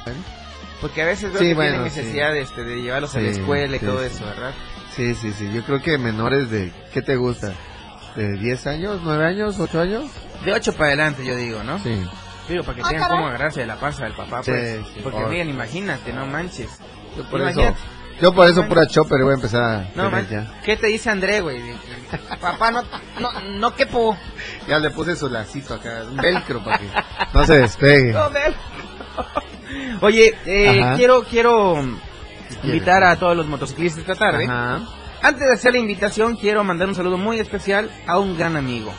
Porque 0.81 1.03
a 1.03 1.07
veces 1.07 1.33
veo 1.33 1.41
Sí, 1.41 1.49
que 1.49 1.55
bueno, 1.55 1.71
tienen 1.71 1.85
necesidad 1.85 2.33
de, 2.33 2.41
este, 2.43 2.63
de 2.63 2.83
llevarlos 2.83 3.15
a 3.17 3.21
la 3.21 3.29
escuela 3.31 3.77
y 3.77 3.81
todo 3.81 4.03
eso, 4.03 4.25
¿verdad? 4.25 4.53
Sí, 4.95 5.15
sí, 5.15 5.33
sí. 5.33 5.51
Yo 5.53 5.63
creo 5.65 5.81
que 5.81 5.97
menores 5.97 6.51
de... 6.51 6.73
¿Qué 6.93 7.03
te 7.03 7.17
gusta? 7.17 7.53
¿De 8.19 8.33
10 8.33 8.67
años, 8.67 9.01
9 9.05 9.25
años, 9.27 9.57
8 9.61 9.81
años? 9.81 10.11
De 10.45 10.53
8 10.53 10.73
para 10.73 10.87
adelante, 10.87 11.25
yo 11.25 11.37
digo, 11.37 11.63
¿no? 11.63 11.79
Sí. 11.79 12.05
Digo, 12.49 12.65
para 12.65 12.75
que 12.77 12.83
Ah, 12.85 12.89
tengan 12.91 13.11
cómo 13.11 13.27
agarrarse 13.29 13.61
de 13.61 13.67
la 13.67 13.77
panza 13.77 14.05
del 14.05 14.15
papá, 14.15 14.43
Sí, 14.43 14.51
pues. 14.51 14.81
sí. 14.95 15.01
Porque, 15.05 15.21
miren, 15.27 15.49
imagínate, 15.51 16.13
no 16.13 16.27
manches. 16.27 16.69
Yo 17.17 17.25
por 17.31 17.41
eso, 17.43 17.75
yo 18.21 18.33
por 18.35 18.49
eso 18.49 18.67
pura 18.67 18.87
chopper 18.89 19.23
voy 19.23 19.33
a 19.33 19.35
empezar 19.35 19.63
a 19.63 19.89
No 19.95 20.11
ya. 20.23 20.61
¿Qué 20.65 20.77
te 20.77 20.89
dice 20.89 21.11
André, 21.11 21.41
güey? 21.41 21.61
Papá, 22.41 22.73
no, 22.73 22.83
no, 23.21 23.31
no 23.59 23.75
quepo. 23.77 24.17
Ya 24.67 24.81
le 24.81 24.91
puse 24.91 25.15
su 25.15 25.29
lacito 25.29 25.75
acá, 25.75 26.03
un 26.11 26.17
velcro 26.17 26.63
para 26.65 26.79
que 26.79 26.87
no 27.35 27.47
se 27.47 27.59
despegue. 27.59 28.13
No. 28.13 28.31
Oye, 30.01 30.35
eh, 30.47 30.93
quiero, 30.97 31.23
quiero 31.23 31.77
invitar 32.65 33.05
a 33.05 33.17
todos 33.17 33.37
los 33.37 33.47
motociclistas 33.47 34.01
esta 34.01 34.15
tarde. 34.15 34.45
Ajá. 34.47 34.81
Antes 35.23 35.47
de 35.49 35.53
hacer 35.55 35.73
la 35.73 35.79
invitación, 35.79 36.37
quiero 36.37 36.63
mandar 36.65 36.89
un 36.89 36.95
saludo 36.95 37.19
muy 37.19 37.39
especial 37.41 37.91
a 38.07 38.19
un 38.19 38.37
gran 38.39 38.57
amigo. 38.57 38.93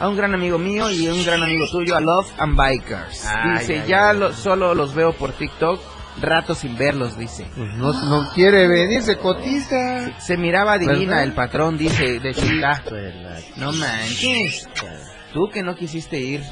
A 0.00 0.08
un 0.08 0.16
gran 0.16 0.34
amigo 0.34 0.58
mío 0.58 0.90
y 0.90 1.08
un 1.08 1.24
gran 1.24 1.42
amigo 1.42 1.66
tuyo, 1.70 1.96
a 1.96 2.00
Love 2.00 2.28
and 2.38 2.56
Bikers. 2.56 3.24
Ay, 3.26 3.58
dice, 3.60 3.80
ay, 3.82 3.88
ya 3.88 4.10
ay, 4.10 4.18
lo- 4.18 4.26
ay. 4.28 4.34
solo 4.34 4.74
los 4.74 4.94
veo 4.94 5.12
por 5.12 5.32
TikTok, 5.32 5.80
rato 6.20 6.54
sin 6.54 6.76
verlos, 6.76 7.16
dice. 7.16 7.46
Pues 7.56 7.72
no, 7.74 7.92
no 7.92 8.30
quiere 8.34 8.66
venir, 8.68 9.02
se 9.02 9.16
cotiza. 9.16 10.10
Se 10.20 10.36
miraba 10.36 10.76
divina 10.78 10.98
¿Verdad? 10.98 11.22
el 11.24 11.32
patrón, 11.32 11.78
dice, 11.78 12.18
de 12.20 12.34
la 12.60 12.82
No 13.56 13.72
manches. 13.72 14.68
Tú 15.32 15.48
que 15.52 15.62
no 15.62 15.74
quisiste 15.74 16.18
ir, 16.18 16.42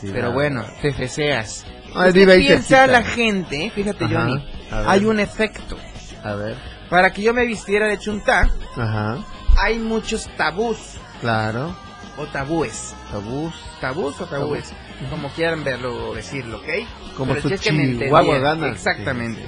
Sí, 0.00 0.10
pero 0.12 0.32
bueno, 0.32 0.64
te 0.82 0.92
festeas. 0.92 1.64
Ay, 1.94 2.08
Es 2.08 2.14
que 2.14 2.20
vive 2.20 2.32
ahí 2.34 2.46
piensa 2.46 2.86
la 2.86 3.02
gente, 3.02 3.70
fíjate 3.74 4.04
Ajá, 4.04 4.14
Johnny, 4.14 4.46
hay 4.70 5.04
un 5.06 5.20
efecto. 5.20 5.76
A 6.22 6.34
ver. 6.34 6.75
Para 6.90 7.12
que 7.12 7.22
yo 7.22 7.34
me 7.34 7.44
vistiera 7.46 7.86
de 7.88 7.98
chunta, 7.98 8.48
Ajá. 8.76 9.18
hay 9.58 9.78
muchos 9.78 10.28
tabús 10.36 10.78
Claro. 11.20 11.74
o 12.16 12.26
tabúes. 12.26 12.94
Tabús. 13.10 13.54
Tabús 13.80 14.20
o 14.20 14.26
tabúes, 14.26 14.72
como 15.10 15.28
quieran 15.30 15.62
verlo 15.64 16.10
o 16.10 16.14
decirlo, 16.14 16.58
¿ok? 16.58 17.14
Como 17.16 17.34
Pero 17.34 17.48
su 17.48 17.54
es 17.54 17.60
que 17.60 17.72
me 17.72 17.82
chihuahua 17.98 18.20
entendieron. 18.36 18.60
gana. 18.60 18.72
Exactamente. 18.72 19.44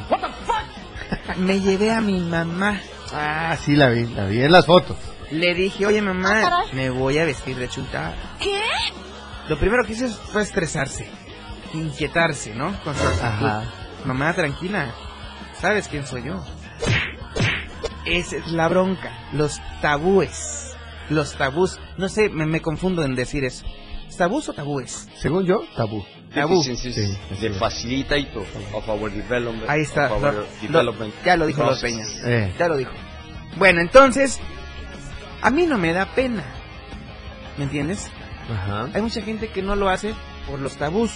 Me 1.36 1.60
llevé 1.60 1.90
a 1.92 2.00
mi 2.00 2.20
mamá 2.20 2.80
Ah, 3.14 3.56
sí, 3.64 3.74
la 3.74 3.88
vi, 3.88 4.04
la 4.06 4.26
vi 4.26 4.42
en 4.42 4.52
las 4.52 4.66
fotos. 4.66 4.96
Le 5.30 5.54
dije, 5.54 5.86
oye 5.86 6.00
Ah, 6.00 6.02
mamá, 6.02 6.40
caray. 6.42 6.66
me 6.74 6.90
voy 6.90 7.16
a 7.18 7.24
vestir 7.24 7.56
de 7.56 7.66
chunta. 7.68 8.12
¿Qué? 8.38 8.60
Lo 9.48 9.58
primero 9.58 9.82
que 9.86 9.92
hice 9.94 10.08
fue 10.08 10.42
estresarse, 10.42 11.08
inquietarse, 11.72 12.54
¿no? 12.54 12.78
Con 12.84 12.94
su. 12.94 13.02
Ajá. 13.06 13.62
Mamá, 14.04 14.34
tranquila, 14.34 14.88
¿sabes 15.58 15.88
quién 15.88 16.06
soy 16.06 16.24
yo? 16.24 16.44
Esa 18.16 18.36
es 18.36 18.48
la 18.52 18.68
bronca, 18.68 19.12
los 19.32 19.60
tabúes, 19.82 20.74
los 21.10 21.34
tabús. 21.34 21.78
No 21.96 22.08
sé, 22.08 22.28
me, 22.28 22.46
me 22.46 22.60
confundo 22.62 23.02
en 23.04 23.14
decir 23.14 23.44
eso. 23.44 23.64
¿Es 24.08 24.16
¿Tabús 24.16 24.48
o 24.48 24.52
tabúes? 24.52 25.08
Según 25.16 25.44
yo, 25.44 25.64
tabú. 25.76 26.04
Tabú. 26.34 26.62
Deficiencies, 26.62 26.94
Sí, 26.94 27.36
the 27.40 27.50
facilitator 27.50 28.44
of 28.74 28.88
our 28.88 29.10
development. 29.10 29.68
Ahí 29.68 29.82
está, 29.82 30.12
of 30.12 30.20
lo- 30.22 30.28
our 30.28 30.34
lo- 30.34 30.46
development 30.62 31.14
ya 31.24 31.36
lo 31.36 31.46
dijo 31.46 31.62
Los. 31.64 31.80
Peña, 31.80 32.04
Eh. 32.24 32.52
ya 32.58 32.68
lo 32.68 32.76
dijo. 32.76 32.92
Bueno, 33.56 33.80
entonces, 33.80 34.38
a 35.42 35.50
mí 35.50 35.66
no 35.66 35.78
me 35.78 35.92
da 35.92 36.06
pena, 36.14 36.44
¿me 37.56 37.64
entiendes? 37.64 38.10
Ajá. 38.52 38.88
Hay 38.94 39.02
mucha 39.02 39.22
gente 39.22 39.48
que 39.48 39.62
no 39.62 39.74
lo 39.76 39.88
hace 39.88 40.14
por 40.46 40.58
los 40.60 40.76
tabús 40.76 41.10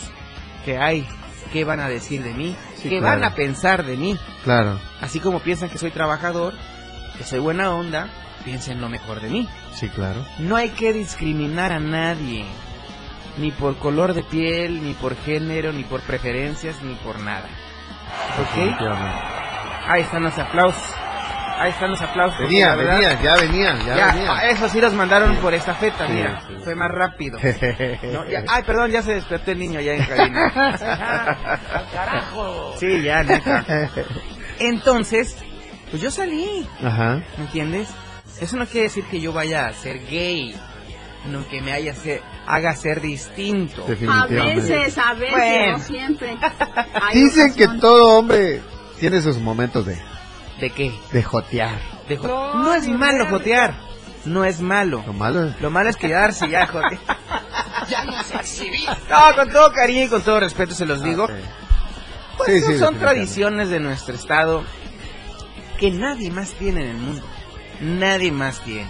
que 0.64 0.78
hay. 0.78 1.06
¿Qué 1.52 1.64
van 1.64 1.80
a 1.80 1.88
decir 1.88 2.22
de 2.22 2.32
mí? 2.32 2.56
Sí, 2.76 2.88
¿Qué 2.88 2.98
claro. 3.00 3.20
van 3.20 3.24
a 3.24 3.34
pensar 3.34 3.84
de 3.84 3.96
mí? 3.98 4.16
Claro. 4.44 4.78
Así 5.02 5.20
como 5.20 5.40
piensan 5.40 5.68
que 5.68 5.76
soy 5.76 5.90
trabajador, 5.90 6.54
que 7.18 7.24
soy 7.24 7.38
buena 7.38 7.70
onda, 7.72 8.08
piensen 8.44 8.80
lo 8.80 8.88
mejor 8.88 9.20
de 9.20 9.28
mí. 9.28 9.48
Sí, 9.74 9.88
claro. 9.88 10.24
No 10.38 10.56
hay 10.56 10.70
que 10.70 10.92
discriminar 10.92 11.72
a 11.72 11.80
nadie, 11.80 12.44
ni 13.38 13.50
por 13.50 13.76
color 13.78 14.14
de 14.14 14.22
piel, 14.22 14.82
ni 14.82 14.94
por 14.94 15.16
género, 15.16 15.72
ni 15.72 15.84
por 15.84 16.00
preferencias, 16.02 16.82
ni 16.82 16.94
por 16.96 17.18
nada. 17.20 17.46
¿Ok? 18.40 18.76
Ahí 19.88 20.02
están 20.02 20.22
los 20.22 20.38
aplausos. 20.38 20.82
Ahí 21.58 21.70
están 21.70 21.90
los 21.90 22.00
aplausos. 22.02 22.40
Venía, 22.40 22.74
verdad- 22.74 22.94
venía, 22.98 23.20
ya 23.22 23.36
venía, 23.36 23.78
ya, 23.86 23.96
Ya, 23.96 24.06
venía. 24.12 24.32
ah, 24.34 24.48
eso 24.48 24.68
sí 24.68 24.80
los 24.80 24.92
mandaron 24.94 25.36
por 25.36 25.54
esta 25.54 25.74
feta, 25.74 26.06
Sí, 26.06 26.12
mira. 26.14 26.42
sí. 26.48 26.54
Fue 26.64 26.74
más 26.74 26.90
rápido. 26.90 27.38
No, 28.12 28.26
ya- 28.28 28.42
ay, 28.48 28.62
perdón, 28.64 28.90
ya 28.90 29.02
se 29.02 29.14
despertó 29.14 29.52
el 29.52 29.58
niño 29.60 29.80
ya 29.80 29.92
en 29.94 30.04
cabina. 30.04 30.50
carajo! 31.92 32.74
Sí, 32.78 33.02
ya, 33.02 33.22
neta. 33.22 33.64
Entonces, 34.58 35.36
pues 35.92 36.02
yo 36.02 36.10
salí, 36.10 36.66
Ajá. 36.82 37.22
¿me 37.38 37.44
entiendes? 37.44 37.88
Eso 38.40 38.56
no 38.56 38.66
quiere 38.66 38.88
decir 38.88 39.04
que 39.04 39.20
yo 39.20 39.32
vaya 39.32 39.66
a 39.68 39.72
ser 39.72 40.04
gay, 40.06 40.56
sino 41.24 41.46
que 41.48 41.60
me 41.62 41.72
haya 41.72 41.94
ser, 41.94 42.20
haga 42.46 42.74
ser 42.74 43.00
distinto. 43.00 43.84
A 44.08 44.26
veces, 44.26 44.98
a 44.98 45.12
veces, 45.14 45.32
Bueno. 45.36 45.78
no 45.78 45.84
siempre. 45.84 46.36
Hay 47.02 47.14
Dicen 47.24 47.54
que 47.54 47.68
todo 47.78 48.18
hombre 48.18 48.60
tiene 48.98 49.20
sus 49.22 49.36
momentos 49.38 49.86
de, 49.86 50.00
¿De 50.60 50.70
qué? 50.70 50.92
de 51.12 51.22
jotear. 51.22 51.78
De 52.08 52.16
jo- 52.16 52.26
no, 52.26 52.74
es 52.74 52.88
malo 52.88 53.26
jotear, 53.28 53.74
no 54.24 54.44
es 54.44 54.60
malo. 54.60 55.04
Lo 55.06 55.12
malo 55.12 55.44
es... 55.44 55.60
Lo 55.60 55.70
malo 55.70 55.90
es 55.90 55.96
quedarse 55.96 56.48
ya 56.48 56.66
jotear. 56.66 56.98
Ya 57.90 58.04
no 58.04 58.22
se 58.22 58.36
exhibí. 58.36 58.86
No, 59.10 59.36
con 59.36 59.50
todo 59.50 59.72
cariño 59.72 60.04
y 60.04 60.08
con 60.08 60.22
todo 60.22 60.38
respeto 60.40 60.72
se 60.72 60.86
los 60.86 61.02
digo. 61.02 61.26
Ah, 61.28 61.34
sí. 61.36 61.44
Pues 62.38 62.64
Sí, 62.64 62.72
sí, 62.72 62.78
son 62.78 62.94
tradiciones 62.96 63.68
de 63.70 63.80
nuestro 63.80 64.14
estado 64.14 64.64
que 65.82 65.90
nadie 65.90 66.30
más 66.30 66.52
tiene 66.52 66.82
en 66.82 66.90
el 66.90 66.96
mundo. 66.96 67.22
Nadie 67.80 68.30
más 68.30 68.60
tiene. 68.60 68.86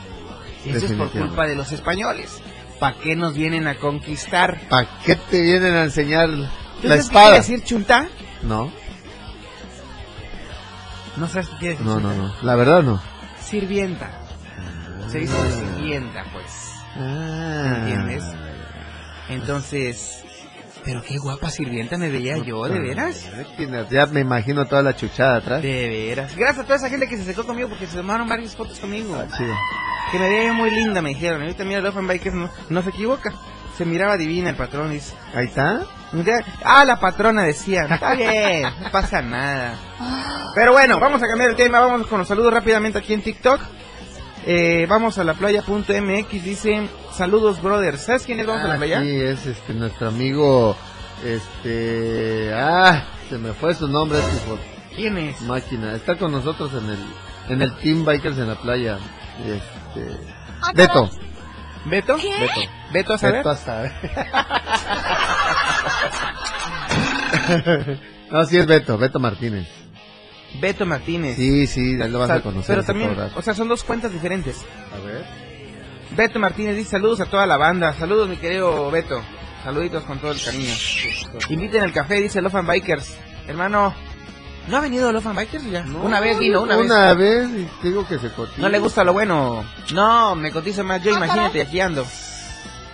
Y 0.63 0.77
eso 0.77 0.85
es 0.85 0.93
por 0.93 1.11
culpa 1.11 1.47
de 1.47 1.57
los 1.57 1.73
españoles. 1.73 2.43
¿Para 2.79 2.99
qué 2.99 3.17
nos 3.17 3.33
vienen 3.33 3.67
a 3.67 3.79
conquistar? 3.79 4.61
¿Para 4.69 4.87
qué 5.03 5.17
te 5.17 5.41
vienen 5.41 5.73
a 5.75 5.85
enseñar 5.85 6.29
¿Tú 6.29 6.37
la 6.37 6.49
sabes 6.89 6.91
qué 6.91 6.99
espada? 6.99 7.35
decir 7.37 7.65
chunta? 7.65 8.09
No, 8.43 8.71
No 11.17 11.29
sabes 11.29 11.49
qué 11.59 11.71
decir 11.71 11.87
no, 11.87 11.99
no, 11.99 12.13
no. 12.13 12.35
La 12.43 12.57
verdad 12.57 12.83
no. 12.83 13.01
Sirvienta. 13.43 14.11
Se 15.11 15.21
dice 15.21 15.35
sirvienta, 15.51 16.27
pues. 16.31 16.75
Ah. 16.99 17.77
¿Entiendes? 17.79 18.25
Entonces... 19.31 20.22
Pero 20.85 21.03
qué 21.03 21.17
guapa 21.19 21.49
sirvienta 21.51 21.97
me 21.97 22.11
veía 22.11 22.39
yo, 22.39 22.65
¿de 22.65 22.81
veras? 22.81 23.25
Ya 23.91 24.07
me 24.07 24.21
imagino 24.21 24.67
toda 24.67 24.83
la 24.83 24.97
chuchada 24.97 25.37
atrás. 25.37 25.63
De 25.63 25.89
veras. 25.89 26.35
Gracias 26.37 26.61
a 26.61 26.65
toda 26.65 26.77
esa 26.77 26.89
gente 26.89 27.07
que 27.07 27.17
se 27.17 27.25
secó 27.25 27.45
conmigo 27.45 27.69
porque 27.69 27.87
se 27.87 27.97
tomaron 27.97 28.29
varias 28.29 28.57
fotos 28.57 28.81
conmigo. 28.81 29.17
Ah, 29.17 29.27
chido. 29.37 29.55
Que 30.11 30.19
me 30.19 30.29
veía 30.29 30.47
yo 30.49 30.55
muy 30.55 30.71
linda, 30.71 31.01
me 31.01 31.11
dijeron. 31.11 31.43
Ahorita 31.43 31.65
mira, 31.65 31.79
el 31.79 31.87
Open 31.87 32.07
Bikers 32.07 32.35
no, 32.35 32.51
no 32.69 32.83
se 32.83 32.91
equivoca. 32.91 33.33
Se 33.79 33.85
miraba 33.85 34.17
divina 34.17 34.51
el 34.51 34.57
patrón. 34.57 34.91
Dice, 34.91 35.15
Ahí 35.35 35.47
está. 35.47 35.83
Ah, 36.65 36.85
la 36.85 36.99
patrona 37.01 37.43
decía. 37.43 37.87
Está 37.89 38.15
bien, 38.15 38.63
no 38.63 38.91
pasa 38.91 39.23
nada. 39.23 39.79
Pero 40.55 40.73
bueno, 40.73 40.99
vamos 41.01 41.23
a 41.23 41.29
cambiar 41.29 41.51
el 41.51 41.57
tema. 41.57 41.81
Vamos 41.81 42.07
con 42.07 42.19
los 42.19 42.29
saludos 42.29 42.53
rápidamente 42.53 42.99
aquí 42.99 43.15
en 43.15 43.23
TikTok. 43.23 43.61
Eh, 44.45 44.87
vamos 44.89 45.19
a 45.19 45.25
la 45.25 45.35
playa.mx. 45.35 46.31
Dice, 46.45 46.89
saludos, 47.13 47.63
brothers. 47.63 48.01
¿Sabes 48.03 48.25
quién 48.25 48.41
es? 48.41 48.47
Vamos 48.47 48.65
a 48.65 48.69
la 48.69 48.77
playa. 48.77 49.01
Sí, 49.01 49.11
es 49.15 49.47
este, 49.47 49.75
nuestro 49.75 50.09
amigo. 50.09 50.77
Este. 51.25 52.53
Ah, 52.55 53.05
se 53.29 53.39
me 53.39 53.53
fue 53.53 53.75
su 53.75 53.87
nombre. 53.89 54.19
este 54.19 54.97
¿Quién 54.97 55.19
es? 55.19 55.41
máquina. 55.43 55.95
Está 55.95 56.17
con 56.17 56.33
nosotros 56.33 56.73
en 56.75 56.91
el, 56.91 56.99
en 57.51 57.63
el 57.63 57.75
Team 57.77 58.05
Bikers 58.05 58.39
en 58.39 58.49
la 58.49 58.57
playa. 58.57 58.99
Este. 59.47 60.17
Ah, 60.61 60.73
Beto. 60.75 61.09
¿Beto? 61.85 62.17
¿Qué? 62.17 62.33
Beto. 62.41 62.61
¿Beto 62.93 63.13
a 63.15 63.19
saber? 63.19 63.37
Beto 63.39 63.51
a 63.51 63.57
saber. 63.57 63.93
no, 68.31 68.45
sí 68.45 68.59
es 68.59 68.67
Beto, 68.67 68.99
Beto 68.99 69.19
Martínez. 69.19 69.82
Beto 70.61 70.87
Martínez. 70.87 71.37
Sí, 71.37 71.67
sí, 71.67 72.01
ahí 72.01 72.11
lo 72.11 72.19
vas 72.19 72.31
a 72.31 72.41
conocer. 72.41 72.77
Pero 72.77 72.87
también, 72.87 73.17
o 73.35 73.43
sea, 73.43 73.55
son 73.55 73.69
dos 73.69 73.83
cuentas 73.85 74.13
diferentes. 74.13 74.59
A 74.93 75.05
ver. 75.07 75.25
Beto 76.17 76.39
Martínez 76.39 76.77
dice 76.77 76.91
saludos 76.91 77.21
a 77.21 77.27
toda 77.27 77.47
la 77.47 77.57
banda. 77.57 77.95
Saludos, 77.95 78.29
mi 78.29 78.37
querido 78.37 78.91
Beto. 78.91 79.23
Saluditos 79.65 80.05
con 80.05 80.19
todo 80.19 80.33
el 80.33 80.43
cariño. 80.43 80.75
Inviten 81.49 81.85
el 81.85 81.93
café, 81.93 82.21
dice 82.21 82.43
Lofan 82.43 82.67
Bikers. 82.67 83.15
Hermano, 83.47 83.95
¿no 84.69 84.77
ha 84.77 84.81
venido 84.81 85.11
Lofan 85.13 85.37
Bikers 85.37 85.65
ya? 85.71 85.83
una 86.03 86.21
vez 86.21 86.39
vino, 86.39 86.63
una, 86.63 86.77
Una 86.77 87.15
vez. 87.15 87.51
vez, 87.51 87.69
y 87.83 87.87
digo 87.89 88.07
que 88.07 88.19
se 88.19 88.29
cotiza. 88.31 88.61
No 88.61 88.69
le 88.69 88.79
gusta 88.79 89.05
lo 89.05 89.13
bueno. 89.13 89.65
No, 89.95 90.35
me 90.35 90.51
cotiza 90.51 90.83
más 90.83 91.03
yo, 91.03 91.15
Ah, 91.15 91.17
imagínate, 91.19 91.63
aquí 91.63 91.81
ando. 91.81 92.05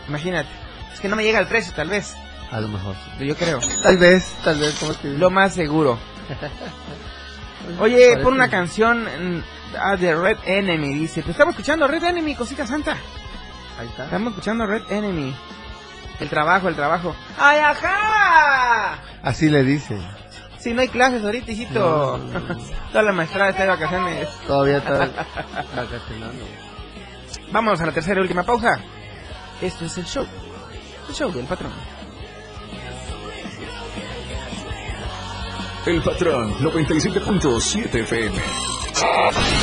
Imagínate. 0.09 0.49
Es 0.95 1.01
que 1.01 1.09
no 1.09 1.17
me 1.17 1.25
llega 1.25 1.41
el 1.41 1.47
precio, 1.47 1.73
tal 1.75 1.89
vez. 1.89 2.15
A 2.51 2.61
lo 2.61 2.69
mejor. 2.69 2.95
Yo 3.21 3.35
creo. 3.37 3.61
Tal 3.83 3.97
vez, 3.99 4.27
tal 4.45 4.59
vez, 4.59 4.75
¿cómo 4.79 4.95
te 4.95 5.09
digo? 5.09 5.21
Lo 5.21 5.31
más 5.31 5.55
seguro. 5.55 5.99
Oye, 7.81 8.17
pon 8.23 8.35
una 8.35 8.49
canción 8.49 9.05
mm, 9.05 9.43
ah, 9.79 9.97
de 9.97 10.15
Red 10.15 10.39
Enemy, 10.45 10.95
dice. 10.95 11.21
Estamos 11.21 11.53
escuchando 11.55 11.87
Red 11.87 12.05
Enemy, 12.05 12.35
cosita 12.35 12.67
santa. 12.67 12.97
Ahí 13.79 13.89
está. 13.89 14.05
Estamos 14.05 14.33
escuchando 14.33 14.67
Red 14.67 14.83
Enemy. 14.91 15.35
El 16.21 16.29
trabajo, 16.29 16.69
el 16.69 16.75
trabajo. 16.75 17.15
¡Ay, 17.39 17.59
ajá! 17.61 18.99
Así 19.23 19.49
le 19.49 19.63
dice. 19.63 19.99
Si 20.59 20.75
no 20.75 20.81
hay 20.81 20.89
clases 20.89 21.25
ahorita, 21.25 21.53
hijito. 21.53 22.19
Toda 22.93 23.03
la 23.05 23.13
maestrada 23.13 23.51
está 23.51 23.63
de 23.63 23.69
vacaciones. 23.69 24.29
Todavía 24.47 24.79
está 24.79 24.99
vacacionando. 25.77 26.45
Vamos 27.53 27.81
a 27.81 27.87
la 27.87 27.93
tercera 27.93 28.19
y 28.19 28.23
última 28.23 28.43
pausa. 28.43 28.81
Esto 29.63 29.85
es 29.85 29.97
el 29.99 30.05
show. 30.07 30.27
El 31.09 31.15
show 31.15 31.31
del 31.33 31.47
patrón. 31.47 31.73
El 35.89 36.03
patrón 36.03 36.53
97.7 36.57 38.03
FM. 38.03 38.39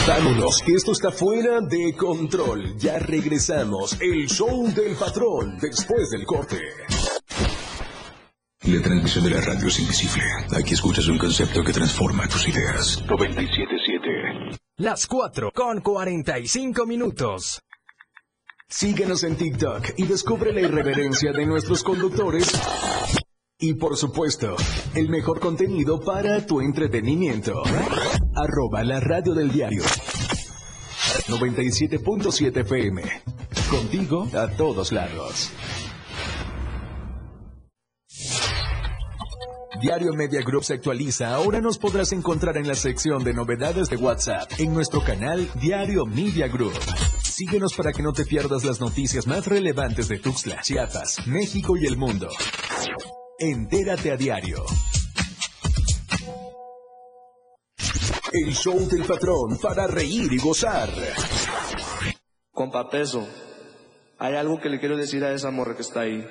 Vámonos, 0.07 0.59
que 0.65 0.73
esto 0.73 0.91
está 0.91 1.11
fuera 1.11 1.61
de 1.61 1.93
control. 1.95 2.75
Ya 2.79 2.97
regresamos. 2.97 3.95
El 4.01 4.27
show 4.27 4.65
del 4.73 4.95
patrón 4.95 5.59
después 5.61 6.09
del 6.09 6.25
corte. 6.25 6.59
La 8.63 8.81
transmisión 8.81 9.23
de 9.25 9.29
la 9.29 9.41
radio 9.41 9.67
es 9.67 9.79
invisible. 9.79 10.23
Aquí 10.57 10.73
escuchas 10.73 11.07
un 11.09 11.19
concepto 11.19 11.63
que 11.63 11.71
transforma 11.71 12.27
tus 12.27 12.47
ideas. 12.47 13.05
97.7. 13.05 14.57
Las 14.77 15.05
4 15.05 15.51
con 15.51 15.81
45 15.81 16.87
minutos. 16.87 17.61
Síguenos 18.67 19.23
en 19.23 19.35
TikTok 19.35 19.91
y 19.97 20.07
descubre 20.07 20.51
la 20.51 20.61
irreverencia 20.61 21.31
de 21.31 21.45
nuestros 21.45 21.83
conductores. 21.83 22.51
Y 23.57 23.75
por 23.75 23.95
supuesto, 23.95 24.57
el 24.95 25.07
mejor 25.07 25.39
contenido 25.39 26.01
para 26.01 26.45
tu 26.45 26.59
entretenimiento. 26.59 27.63
Arroba 28.35 28.83
la 28.83 28.99
radio 28.99 29.33
del 29.33 29.49
diario. 29.49 29.81
97.7 31.27 32.57
FM. 32.57 33.01
Contigo 33.69 34.27
a 34.33 34.49
todos 34.49 34.91
lados. 34.91 35.51
Diario 39.81 40.11
Media 40.13 40.41
Group 40.41 40.65
se 40.65 40.73
actualiza. 40.73 41.33
Ahora 41.33 41.61
nos 41.61 41.77
podrás 41.77 42.11
encontrar 42.11 42.57
en 42.57 42.67
la 42.67 42.75
sección 42.75 43.23
de 43.23 43.33
novedades 43.33 43.89
de 43.89 43.95
WhatsApp 43.95 44.51
en 44.57 44.73
nuestro 44.73 45.01
canal 45.01 45.49
Diario 45.61 46.05
Media 46.05 46.49
Group. 46.49 46.73
Síguenos 47.23 47.73
para 47.73 47.93
que 47.93 48.03
no 48.03 48.11
te 48.11 48.25
pierdas 48.25 48.65
las 48.65 48.81
noticias 48.81 49.27
más 49.27 49.47
relevantes 49.47 50.09
de 50.09 50.19
Tuxtla, 50.19 50.61
Chiapas, 50.61 51.25
México 51.25 51.77
y 51.77 51.85
el 51.85 51.95
mundo. 51.95 52.27
Entérate 53.37 54.11
a 54.11 54.15
diario. 54.15 54.63
El 58.31 58.53
show 58.53 58.79
del 58.87 59.03
patrón 59.03 59.57
para 59.61 59.87
reír 59.87 60.31
y 60.31 60.37
gozar. 60.37 60.89
Compa 62.51 62.89
Peso, 62.89 63.27
hay 64.19 64.35
algo 64.35 64.59
que 64.61 64.69
le 64.69 64.79
quiero 64.79 64.95
decir 64.95 65.23
a 65.25 65.33
esa 65.33 65.51
morra 65.51 65.75
que 65.75 65.81
está 65.81 66.01
ahí. 66.01 66.25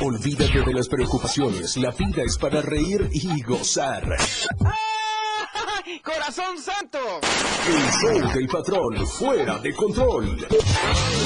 Olvídate 0.00 0.60
de 0.60 0.74
las 0.74 0.88
preocupaciones. 0.88 1.78
La 1.78 1.90
vida 1.92 2.22
es 2.26 2.36
para 2.36 2.60
reír 2.60 3.08
y 3.12 3.42
gozar. 3.42 4.04
¡Corazón 6.04 6.58
santo! 6.58 6.98
El 7.66 8.20
show 8.20 8.32
del 8.34 8.46
patrón 8.46 9.06
fuera 9.06 9.58
de 9.58 9.74
control. 9.74 10.46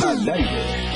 Al 0.04 0.28
aire. 0.28 0.95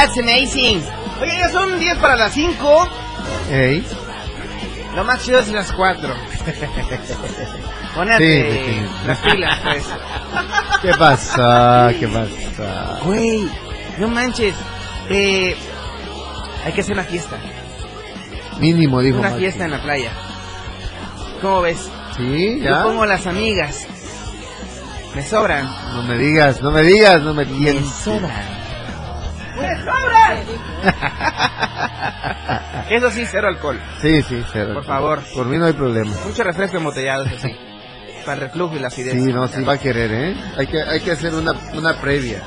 That's 0.00 0.16
amazing. 0.18 0.82
Oye, 1.20 1.36
ya 1.38 1.50
son 1.50 1.78
10 1.78 1.98
para 1.98 2.16
las 2.16 2.32
5. 2.32 2.88
Ey. 3.50 3.86
Lo 4.96 5.04
más 5.04 5.22
chido 5.22 5.40
es 5.40 5.48
las 5.48 5.70
4. 5.72 6.08
Pónate 7.94 8.42
Sí, 8.42 8.58
sí, 8.58 8.64
sí. 8.80 9.06
las 9.06 9.18
pilas, 9.18 9.60
pues. 9.62 9.84
¿Qué 10.82 10.94
pasa? 10.94 11.92
¿Qué 11.98 12.08
pasa? 12.08 12.98
Güey, 13.04 13.46
no 13.98 14.08
manches. 14.08 14.54
Eh, 15.10 15.54
hay 16.64 16.72
que 16.72 16.80
hacer 16.80 16.94
una 16.94 17.04
fiesta. 17.04 17.36
Mínimo, 18.58 19.00
dijo 19.00 19.18
Una 19.18 19.28
Maxi. 19.30 19.40
fiesta 19.42 19.64
en 19.66 19.70
la 19.72 19.82
playa. 19.82 20.12
¿Cómo 21.42 21.60
ves? 21.62 21.90
Sí, 22.16 22.58
Yo 22.62 22.70
ya. 22.70 22.82
pongo 22.84 23.04
las 23.04 23.26
amigas. 23.26 23.86
Me 25.14 25.22
sobran. 25.26 25.66
No 25.94 26.02
me 26.04 26.16
digas, 26.16 26.62
no 26.62 26.70
me 26.70 26.82
digas, 26.82 27.20
no 27.22 27.34
me 27.34 27.44
Me 27.44 27.52
tienes. 27.58 27.86
sobran. 27.90 28.59
Eso 32.90 33.10
sí, 33.10 33.24
cero 33.30 33.48
alcohol. 33.48 33.80
Sí, 34.02 34.22
sí, 34.22 34.42
cero. 34.52 34.74
Por 34.74 34.84
favor. 34.84 35.20
Por 35.34 35.46
mí 35.46 35.56
no 35.58 35.66
hay 35.66 35.72
problema. 35.72 36.10
Mucho 36.26 36.42
refresco 36.42 36.76
embotellado, 36.78 37.24
eso 37.24 37.38
sí. 37.38 37.56
Para 38.24 38.34
el 38.34 38.40
reflujo 38.48 38.76
y 38.76 38.80
la 38.80 38.88
acidez. 38.88 39.12
Sí, 39.14 39.32
no, 39.32 39.46
sí 39.48 39.62
va 39.62 39.74
a 39.74 39.78
querer, 39.78 40.10
¿eh? 40.12 40.36
Hay 40.58 40.66
que, 40.66 40.82
hay 40.82 41.00
que 41.00 41.12
hacer 41.12 41.32
una, 41.34 41.52
una 41.74 41.94
previa. 42.00 42.42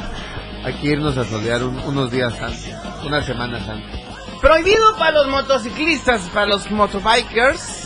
Hay 0.66 0.74
que 0.76 0.88
irnos 0.90 1.18
a 1.18 1.24
solear 1.26 1.64
un- 1.64 1.80
unos 1.80 2.12
días 2.12 2.34
antes, 2.42 2.74
unas 3.06 3.26
semanas 3.26 3.68
antes. 3.68 4.00
Prohibido 4.42 4.96
para 4.98 5.12
los 5.12 5.28
motociclistas, 5.28 6.22
para 6.34 6.46
los 6.48 6.70
motobikers, 6.70 7.86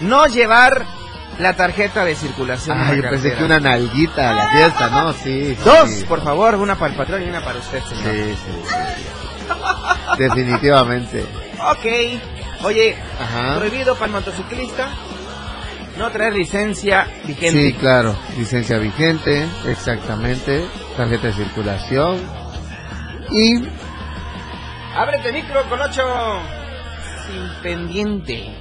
no 0.00 0.26
llevar 0.26 0.86
la 1.38 1.54
tarjeta 1.54 2.04
de 2.04 2.14
circulación. 2.14 2.76
Ah, 2.80 2.94
yo 2.94 3.02
pensé 3.02 3.34
que 3.34 3.44
una 3.44 3.60
nalguita 3.60 4.30
a 4.30 4.34
la 4.34 4.48
fiesta, 4.50 4.88
¿no? 4.90 5.12
Sí. 5.12 5.54
sí, 5.54 5.58
Dos, 5.64 5.90
sí. 5.90 6.04
por 6.04 6.22
favor, 6.22 6.56
una 6.56 6.76
para 6.76 6.92
el 6.92 6.96
patrón 6.98 7.22
y 7.22 7.28
una 7.28 7.40
para 7.40 7.58
usted, 7.58 7.80
señor. 7.84 8.14
Sí, 8.14 8.34
sí, 8.34 8.62
sí. 8.68 10.18
Definitivamente. 10.18 11.24
Ok. 11.70 12.64
Oye, 12.64 12.96
Ajá. 13.20 13.56
prohibido 13.58 13.94
para 13.94 14.06
el 14.06 14.12
motociclista 14.12 14.88
no 15.96 16.10
traer 16.10 16.34
licencia 16.34 17.06
vigente. 17.24 17.50
Sí, 17.50 17.72
claro. 17.74 18.16
Licencia 18.36 18.78
vigente, 18.78 19.46
exactamente. 19.66 20.64
Tarjeta 20.96 21.28
de 21.28 21.32
circulación. 21.32 22.18
Y 23.30 23.62
Ábrete 24.96 25.32
micro 25.32 25.68
con 25.68 25.80
ocho. 25.80 26.02
Sin 27.26 27.62
pendiente. 27.62 28.54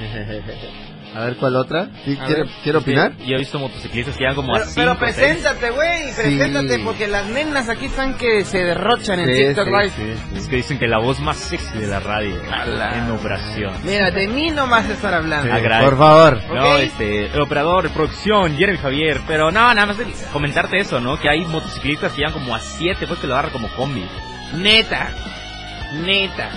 a 1.14 1.20
ver 1.24 1.36
cuál 1.36 1.56
otra. 1.56 1.88
¿Sí, 2.04 2.16
¿Quiere, 2.16 2.42
ver, 2.42 2.50
¿quiere 2.62 2.78
es 2.78 2.84
que 2.84 2.90
opinar? 2.90 3.16
Yo 3.18 3.34
he 3.34 3.38
visto 3.38 3.58
motociclistas 3.58 4.14
que 4.16 4.20
llegan 4.20 4.36
como 4.36 4.52
Pero, 4.52 4.64
a 4.64 4.68
pero 4.74 4.92
5 4.94 4.98
preséntate, 4.98 5.70
güey, 5.70 6.14
preséntate, 6.14 6.76
Sí. 6.76 6.82
porque 6.84 7.08
las 7.08 7.26
nenas 7.26 7.68
aquí 7.68 7.86
están 7.86 8.14
que 8.14 8.44
se 8.44 8.58
derrochan 8.64 9.18
en 9.20 9.26
TikTok 9.32 9.64
sí, 9.66 9.70
Live. 9.70 9.90
sí, 9.96 10.02
sí. 10.32 10.38
Es 10.38 10.48
que 10.48 10.56
dicen 10.56 10.78
que 10.78 10.86
la 10.86 10.98
voz 10.98 11.18
más 11.20 11.36
sexy 11.36 11.78
de 11.78 11.86
la 11.88 12.00
radio 12.00 12.34
Ala. 12.52 12.98
en 12.98 13.10
operación. 13.10 13.72
Mira, 13.84 14.10
de 14.10 14.28
mí 14.28 14.50
no 14.50 14.66
vas 14.68 14.86
a 14.88 14.92
estar 14.92 15.12
hablando. 15.14 15.50
Por 15.82 15.98
favor. 15.98 16.40
No, 16.54 16.76
este, 16.78 17.26
el 17.26 17.40
operador, 17.40 17.90
producción, 17.90 18.56
Jeremy 18.56 18.78
Javier, 18.78 19.20
pero 19.26 19.50
no, 19.50 19.74
nada 19.74 19.86
más 19.86 19.98
de 19.98 20.06
comentarte 20.32 20.78
eso, 20.78 21.00
¿no? 21.00 21.18
Que 21.18 21.28
hay 21.28 21.44
motociclistas 21.44 22.12
que 22.12 22.18
llegan 22.18 22.32
como 22.34 22.54
a 22.54 22.60
7, 22.60 23.06
pues 23.06 23.18
que 23.20 23.26
lo 23.26 23.34
agarra 23.34 23.50
como 23.50 23.68
combi. 23.74 24.04
Neta, 24.54 25.08
neta. 26.04 26.50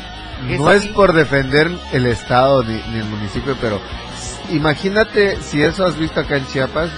No 0.48 0.72
es 0.72 0.88
por 0.88 1.14
defender 1.14 1.72
el 1.94 2.06
estado 2.06 2.64
ni, 2.64 2.74
ni 2.92 2.98
el 3.00 3.06
municipio, 3.06 3.56
pero 3.62 3.80
imagínate 4.52 5.42
si 5.42 5.62
eso 5.62 5.86
has 5.86 5.98
visto 5.98 6.20
acá 6.20 6.38
en 6.38 6.48
Chiapas, 6.48 6.90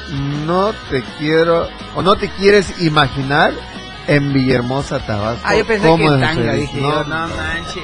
no 0.46 0.74
te 0.90 1.04
quiero 1.18 1.68
o 1.96 2.02
no 2.02 2.16
te 2.16 2.30
quieres 2.30 2.82
imaginar 2.82 3.54
en 4.08 4.34
Villahermosa, 4.34 5.00
Tabasco. 5.00 5.42
Ah, 5.44 5.56
yo 5.56 5.66
pensé 5.66 5.96
que 5.96 6.06
es 6.06 6.20
tanga, 6.20 6.54
dije 6.54 6.82
no, 6.82 6.90
yo, 6.90 7.04
no 7.06 7.28
manches, 7.28 7.84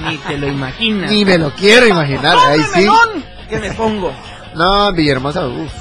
ni 0.00 0.16
te 0.18 0.38
lo 0.38 0.48
imaginas. 0.48 1.10
ni 1.10 1.24
me 1.24 1.38
lo 1.38 1.50
quiero 1.52 1.86
imaginar, 1.86 2.36
ahí 2.36 2.60
¡Ponme 2.86 3.20
sí. 3.20 3.24
¿Qué 3.48 3.58
me 3.58 3.70
pongo? 3.72 4.12
No, 4.54 4.88
en 4.88 4.94
Villahermosa, 4.94 5.46
uff. 5.46 5.72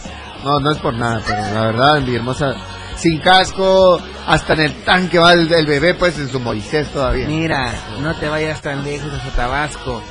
No, 0.44 0.60
no 0.60 0.72
es 0.72 0.78
por 0.78 0.94
nada, 0.94 1.22
pero 1.26 1.42
la 1.54 1.66
verdad 1.68 1.98
en 1.98 2.06
Villahermosa 2.06 2.56
sin 2.96 3.20
casco, 3.20 4.00
hasta 4.28 4.54
en 4.54 4.60
el 4.62 4.74
tanque 4.84 5.20
va 5.20 5.34
el, 5.34 5.52
el 5.52 5.66
bebé 5.66 5.94
pues 5.94 6.18
en 6.20 6.30
su 6.30 6.40
Moisés 6.40 6.88
todavía. 6.90 7.28
Mira, 7.28 7.74
no 8.02 8.14
te 8.16 8.30
vayas 8.30 8.62
tan 8.62 8.84
lejos 8.84 9.12
hasta 9.14 9.30
Tabasco. 9.32 10.02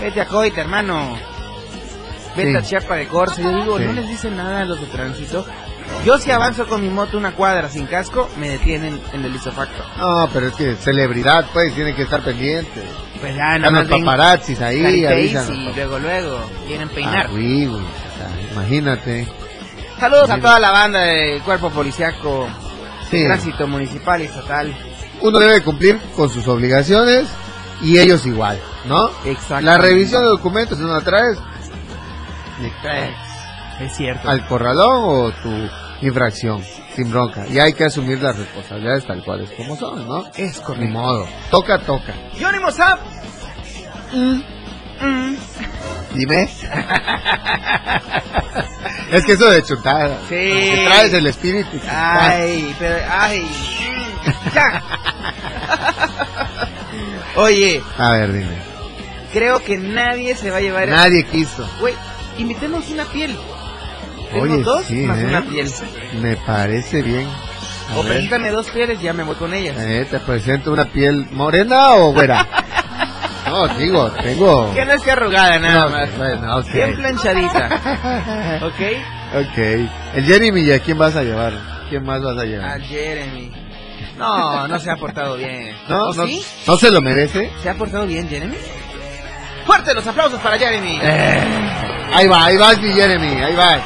Vete 0.00 0.20
a 0.20 0.26
Coita, 0.26 0.60
hermano. 0.60 1.18
Vete 2.38 2.50
Sí. 2.52 2.56
a 2.56 2.62
Chiapa 2.62 2.94
de 2.96 3.06
Corse. 3.08 3.42
Yo 3.42 3.50
digo, 3.50 3.78
Sí. 3.78 3.84
no 3.84 3.92
les 3.92 4.08
dicen 4.08 4.36
nada 4.36 4.60
a 4.60 4.64
los 4.64 4.80
de 4.80 4.86
tránsito. 4.86 5.44
Yo 6.04 6.18
si 6.18 6.30
avanzo 6.30 6.66
con 6.66 6.80
mi 6.82 6.88
moto 6.88 7.16
una 7.18 7.32
cuadra 7.32 7.68
sin 7.68 7.86
casco, 7.86 8.28
me 8.38 8.48
detienen 8.50 9.00
en 9.12 9.24
el 9.24 9.34
isofacto. 9.34 9.82
No, 9.98 10.28
pero 10.32 10.48
es 10.48 10.54
que 10.54 10.76
celebridad 10.76 11.46
pues 11.52 11.74
tiene 11.74 11.94
que 11.94 12.02
estar 12.02 12.22
pendiente. 12.22 12.82
Pues 13.20 13.34
ya, 13.34 13.58
nada 13.58 13.70
los 13.70 13.72
más 13.72 13.88
ven 13.88 14.04
paparazzis 14.04 14.60
ahí, 14.60 15.04
avisan. 15.04 15.52
y 15.54 15.72
luego, 15.74 15.98
luego, 15.98 16.38
quieren 16.66 16.88
peinar. 16.90 17.26
Ah, 17.26 17.32
o 17.32 17.36
sea, 17.36 18.52
imagínate. 18.52 19.26
Saludos 19.98 20.30
a 20.30 20.38
toda 20.38 20.60
la 20.60 20.70
banda 20.70 21.00
del 21.00 21.42
cuerpo 21.42 21.70
policiaco, 21.70 22.46
Sí. 23.10 23.24
tránsito 23.24 23.66
municipal 23.66 24.20
y 24.22 24.26
estatal. 24.26 24.76
Uno 25.20 25.38
debe 25.40 25.62
cumplir 25.62 25.98
con 26.14 26.30
sus 26.30 26.46
obligaciones 26.46 27.24
y 27.82 27.98
ellos 27.98 28.24
igual, 28.26 28.60
¿no? 28.86 29.10
Exacto. 29.24 29.62
La 29.64 29.78
revisión 29.78 30.22
de 30.22 30.28
documentos, 30.28 30.78
si 30.78 30.84
no 30.84 30.92
la 30.92 31.00
traes, 31.00 31.38
ni 32.60 32.68
Eh, 32.68 33.14
Es 33.80 33.96
cierto. 33.96 34.28
al 34.28 34.46
corralón 34.46 35.02
o 35.04 35.32
tu 35.42 35.68
infracción, 36.06 36.62
sin 36.94 37.10
bronca. 37.10 37.46
Y 37.48 37.58
hay 37.58 37.72
que 37.72 37.84
asumir 37.84 38.20
las 38.22 38.36
responsabilidades 38.36 39.06
tal 39.06 39.22
cual 39.24 39.40
es 39.42 39.50
como 39.52 39.76
son, 39.76 40.06
¿no? 40.06 40.26
Es 40.36 40.58
Ni 40.58 40.62
correcto. 40.64 40.90
modo. 40.92 41.26
Toca, 41.50 41.78
toca. 41.80 42.14
Johnny 42.40 42.58
Mozart. 42.60 43.00
Mm, 44.12 44.40
mm. 45.00 45.36
Dime. 46.14 46.42
es 49.12 49.24
que 49.24 49.32
eso 49.32 49.50
de 49.50 49.62
chutada. 49.62 50.18
Sí. 50.28 50.34
Que 50.34 50.82
traes 50.86 51.12
el 51.12 51.26
espíritu. 51.26 51.78
Ay, 51.90 52.74
pero, 52.78 52.96
ay. 53.10 53.46
Ya. 54.54 54.82
Oye, 57.36 57.82
A 57.98 58.12
ver, 58.12 58.32
dime. 58.32 58.56
creo 59.32 59.60
que 59.62 59.76
nadie 59.76 60.34
se 60.34 60.50
va 60.50 60.56
a 60.56 60.60
llevar. 60.60 60.88
Nadie 60.88 61.24
quiso. 61.24 61.68
Güey, 61.80 61.94
invitemos 62.38 62.88
una 62.90 63.04
piel. 63.06 63.36
Tengo 64.32 64.42
Oye, 64.44 64.62
dos 64.62 64.84
sí, 64.86 64.94
más 65.02 65.18
¿eh? 65.18 65.24
una 65.26 65.42
piel. 65.42 65.70
Me 66.20 66.36
parece 66.36 67.02
bien. 67.02 67.26
A 67.90 67.98
O 67.98 68.02
ver. 68.02 68.12
preséntame 68.12 68.50
dos 68.50 68.70
pieles, 68.70 69.00
ya 69.00 69.12
me 69.12 69.22
voy 69.22 69.36
con 69.36 69.54
ellas. 69.54 69.76
Eh, 69.78 70.06
¿Te 70.10 70.20
presento 70.20 70.72
una 70.72 70.84
piel 70.84 71.26
morena 71.32 71.94
o 71.94 72.12
güera? 72.12 72.46
no, 73.46 73.68
digo, 73.78 74.10
tengo... 74.22 74.74
Que 74.74 74.84
no 74.84 74.92
esté 74.92 75.12
arrugada 75.12 75.58
nada 75.58 75.84
No, 75.84 75.90
más. 75.90 76.16
bueno, 76.18 76.56
ok. 76.58 76.72
Bien 76.72 76.94
planchadita. 76.96 78.60
¿Ok? 78.62 79.40
Ok. 79.40 79.58
El 80.14 80.24
Jeremy, 80.26 80.60
¿y 80.60 80.72
a 80.72 80.80
quién 80.80 80.98
vas 80.98 81.16
a 81.16 81.22
llevar? 81.22 81.54
¿Quién 81.88 82.04
más 82.04 82.22
vas 82.22 82.36
a 82.36 82.44
llevar? 82.44 82.78
A 82.78 82.80
Jeremy. 82.84 83.50
No, 84.18 84.68
no 84.68 84.78
se 84.78 84.90
ha 84.90 84.96
portado 84.96 85.36
bien. 85.36 85.74
¿No? 85.88 86.08
¿O 86.08 86.14
¿No, 86.14 86.26
sí? 86.26 86.44
¿No 86.66 86.76
se 86.76 86.90
lo 86.90 87.00
merece? 87.00 87.50
¿Se 87.62 87.70
ha 87.70 87.74
portado 87.74 88.04
bien, 88.06 88.28
Jeremy? 88.28 88.56
¡Fuerte 89.64 89.94
los 89.94 90.06
aplausos 90.06 90.40
para 90.40 90.58
Jeremy! 90.58 90.98
Eh. 91.02 91.40
Ahí 92.12 92.26
va, 92.26 92.44
ahí 92.46 92.56
vas, 92.56 92.78
mi 92.80 92.92
Jeremy, 92.92 93.42
ahí 93.42 93.54
vas. 93.54 93.78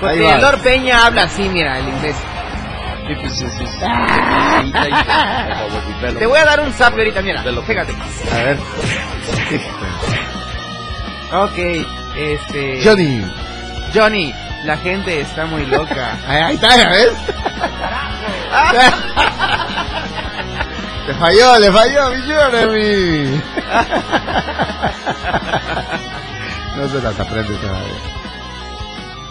Porque 0.00 0.14
Ahí 0.14 0.20
va. 0.22 0.38
Lord 0.38 0.60
Peña 0.62 1.06
habla 1.06 1.22
así, 1.24 1.48
mira, 1.48 1.78
el 1.78 1.88
inglés. 1.88 2.16
Te 6.18 6.26
voy 6.26 6.38
a 6.38 6.44
dar 6.44 6.60
un 6.60 6.72
zap 6.72 6.92
ahorita, 6.92 7.20
mira. 7.22 7.42
Fíjate. 7.66 7.92
A 8.32 8.36
ver. 8.36 8.58
Ok, 11.32 11.58
este... 12.16 12.80
Johnny. 12.84 13.24
Johnny, 13.94 14.34
la 14.64 14.76
gente 14.76 15.20
está 15.20 15.46
muy 15.46 15.64
loca. 15.66 16.16
Ahí, 16.28 16.54
está, 16.54 16.76
¿ya 16.76 16.88
ves? 16.90 17.12
Le 21.06 21.14
falló, 21.14 21.58
le 21.58 21.72
falló, 21.72 22.10
mi 22.10 22.22
Jeremy. 22.22 23.42
No 26.76 26.88
se 26.88 27.02
las 27.02 27.18
aprende 27.20 27.54
todavía. 27.56 27.92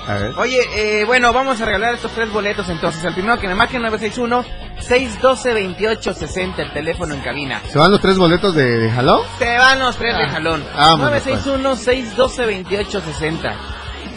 A 0.07 0.13
ver. 0.15 0.33
Oye, 0.37 0.57
eh, 0.75 1.05
bueno, 1.05 1.31
vamos 1.31 1.61
a 1.61 1.65
regalar 1.65 1.93
estos 1.95 2.11
tres 2.11 2.29
boletos 2.31 2.67
entonces. 2.69 3.03
El 3.03 3.13
primero 3.13 3.39
que 3.39 3.47
me 3.47 3.53
marque 3.55 3.79
961-612-2860, 3.79 6.57
el 6.59 6.73
teléfono 6.73 7.13
en 7.13 7.21
cabina. 7.21 7.61
¿Se 7.71 7.77
van 7.77 7.91
los 7.91 8.01
tres 8.01 8.17
boletos 8.17 8.55
de, 8.55 8.79
de 8.79 8.89
jalón? 8.91 9.21
Se 9.37 9.57
van 9.57 9.79
los 9.79 9.95
tres 9.97 10.17
de 10.17 10.27
jalón. 10.27 10.65
Vámonos, 10.75 11.21
pues. 11.21 11.45
961-612-2860. 11.45 13.53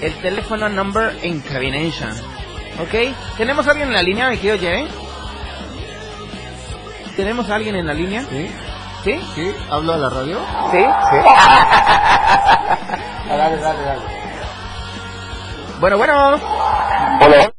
El 0.01 0.15
teléfono 0.15 0.69
number 0.69 1.17
en 1.23 1.41
cabination. 1.41 2.11
¿Ok? 2.81 2.95
¿Tenemos 3.37 3.67
a 3.69 3.73
alguien 3.73 3.89
en 3.89 3.95
la 3.95 4.03
línea, 4.03 4.31
me 4.31 4.39
quiero 4.39 4.59
Jerry? 4.59 4.89
¿Tenemos 7.17 7.49
a 7.49 7.55
alguien 7.55 7.77
en 7.77 7.87
la 7.87 7.95
línea? 7.95 8.25
Sí. 8.29 8.51
¿Sí? 9.05 9.21
¿Sí? 9.35 9.55
¿Hablo 9.71 9.93
a 9.93 9.99
la 9.99 10.09
radio? 10.09 10.39
¿Sí? 10.71 10.79
Sí. 10.79 10.83
dale, 13.29 13.59
dale, 13.59 13.83
dale. 13.85 14.01
Bueno, 15.79 15.99
bueno. 15.99 16.41
Hola. 17.21 17.53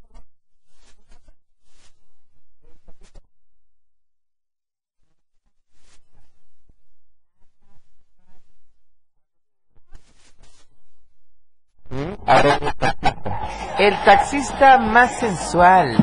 El 13.77 13.95
taxista 14.03 14.79
más 14.79 15.19
sensual 15.19 15.95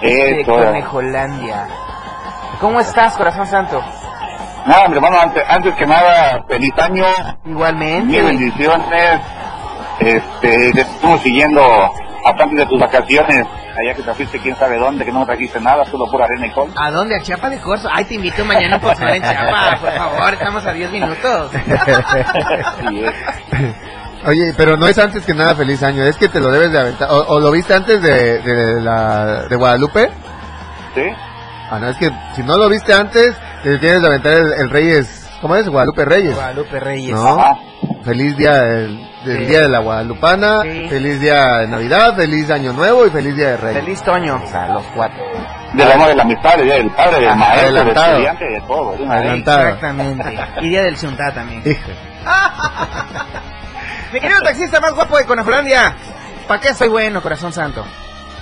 de. 0.00 0.42
Conejolandia. 0.46 1.68
¿Cómo 2.62 2.80
estás, 2.80 3.14
corazón 3.18 3.46
santo? 3.46 3.84
Nada, 4.66 4.88
mi 4.88 4.96
hermano, 4.96 5.20
antes, 5.20 5.42
antes 5.48 5.74
que 5.76 5.86
nada, 5.86 6.44
feliz 6.48 6.72
año. 6.78 7.04
Igualmente. 7.44 8.06
Mil 8.06 8.24
bendiciones. 8.24 9.20
Este, 10.00 10.72
te 10.72 10.80
estamos 10.80 11.20
siguiendo 11.22 11.62
aparte 12.24 12.56
de 12.56 12.66
tus 12.66 12.80
vacaciones, 12.80 13.46
allá 13.78 13.94
que 13.94 14.02
te 14.02 14.12
fuiste 14.14 14.40
quién 14.40 14.56
sabe 14.56 14.78
dónde, 14.78 15.04
que 15.04 15.12
no 15.12 15.20
me 15.20 15.26
trajiste 15.26 15.60
nada, 15.60 15.84
solo 15.84 16.10
pura 16.10 16.24
arena 16.24 16.46
y 16.46 16.50
col. 16.50 16.72
¿A 16.76 16.90
dónde? 16.90 17.16
¿A 17.16 17.22
Chiapa 17.22 17.48
de 17.48 17.58
Corzo? 17.58 17.88
Ay, 17.92 18.04
te 18.04 18.14
invito 18.14 18.44
mañana 18.44 18.80
por 18.80 18.90
en 19.00 19.22
Chiapa, 19.22 19.78
por 19.80 19.92
favor, 19.92 20.34
estamos 20.34 20.66
a 20.66 20.72
10 20.72 20.90
minutos. 20.90 21.52
Oye, 24.26 24.54
pero 24.56 24.76
no 24.76 24.88
es 24.88 24.98
antes 24.98 25.24
que 25.24 25.34
nada 25.34 25.54
feliz 25.54 25.80
año, 25.84 26.02
es 26.02 26.16
que 26.16 26.28
te 26.28 26.40
lo 26.40 26.50
debes 26.50 26.72
de 26.72 26.80
aventar. 26.80 27.08
¿O, 27.10 27.26
o 27.28 27.38
lo 27.40 27.52
viste 27.52 27.74
antes 27.74 28.02
de, 28.02 28.40
de, 28.40 28.80
la, 28.80 29.44
de 29.48 29.54
Guadalupe? 29.54 30.10
Sí. 30.94 31.04
Ah, 31.70 31.78
no, 31.78 31.88
es 31.88 31.96
que 31.96 32.10
si 32.34 32.42
no 32.42 32.56
lo 32.56 32.68
viste 32.68 32.92
antes, 32.92 33.36
te 33.72 33.78
tienes 33.78 34.00
de 34.00 34.06
aventar 34.08 34.32
el, 34.32 34.52
el 34.52 34.70
Reyes. 34.70 35.28
¿Cómo 35.40 35.56
es? 35.56 35.68
Guadalupe 35.68 36.04
Reyes. 36.04 36.34
Guadalupe 36.34 36.80
Reyes. 36.80 37.14
¿No? 37.14 37.58
Feliz 38.04 38.36
día 38.36 38.54
del, 38.62 38.98
del 39.24 39.38
Sí. 39.38 39.44
día 39.46 39.60
de 39.62 39.68
la 39.68 39.78
Guadalupana, 39.80 40.62
Sí. 40.62 40.86
feliz 40.88 41.20
día 41.20 41.58
de 41.58 41.68
Navidad, 41.68 42.14
feliz 42.16 42.50
año 42.50 42.72
nuevo 42.72 43.06
y 43.06 43.10
feliz 43.10 43.36
día 43.36 43.50
de 43.50 43.56
Reyes. 43.56 43.84
Feliz 43.84 44.02
Toño, 44.02 44.40
o 44.42 44.46
sea, 44.46 44.68
los 44.68 44.84
cuatro. 44.94 45.18
Del 45.74 45.92
amor 45.92 46.08
de 46.08 46.14
la 46.14 46.22
amistad, 46.22 46.56
del 46.56 46.66
día 46.66 46.74
del 46.76 46.90
padre, 46.92 47.26
del 47.26 47.36
maestro, 47.36 47.72
del 47.72 47.88
estudiante, 47.88 48.44
de 48.44 48.60
todo. 48.66 48.94
Adelantado. 49.10 49.60
Exactamente. 49.68 50.38
Y 50.62 50.68
día 50.68 50.82
del 50.84 50.96
Chuntá 50.96 51.32
también. 51.34 51.62
Mi 54.12 54.20
querido 54.20 54.40
taxista 54.42 54.80
más 54.80 54.94
guapo 54.94 55.18
de 55.18 55.24
Conejolandia. 55.26 55.94
¿Para 56.46 56.60
qué 56.60 56.72
soy 56.72 56.88
bueno, 56.88 57.20
corazón 57.20 57.52
santo? 57.52 57.84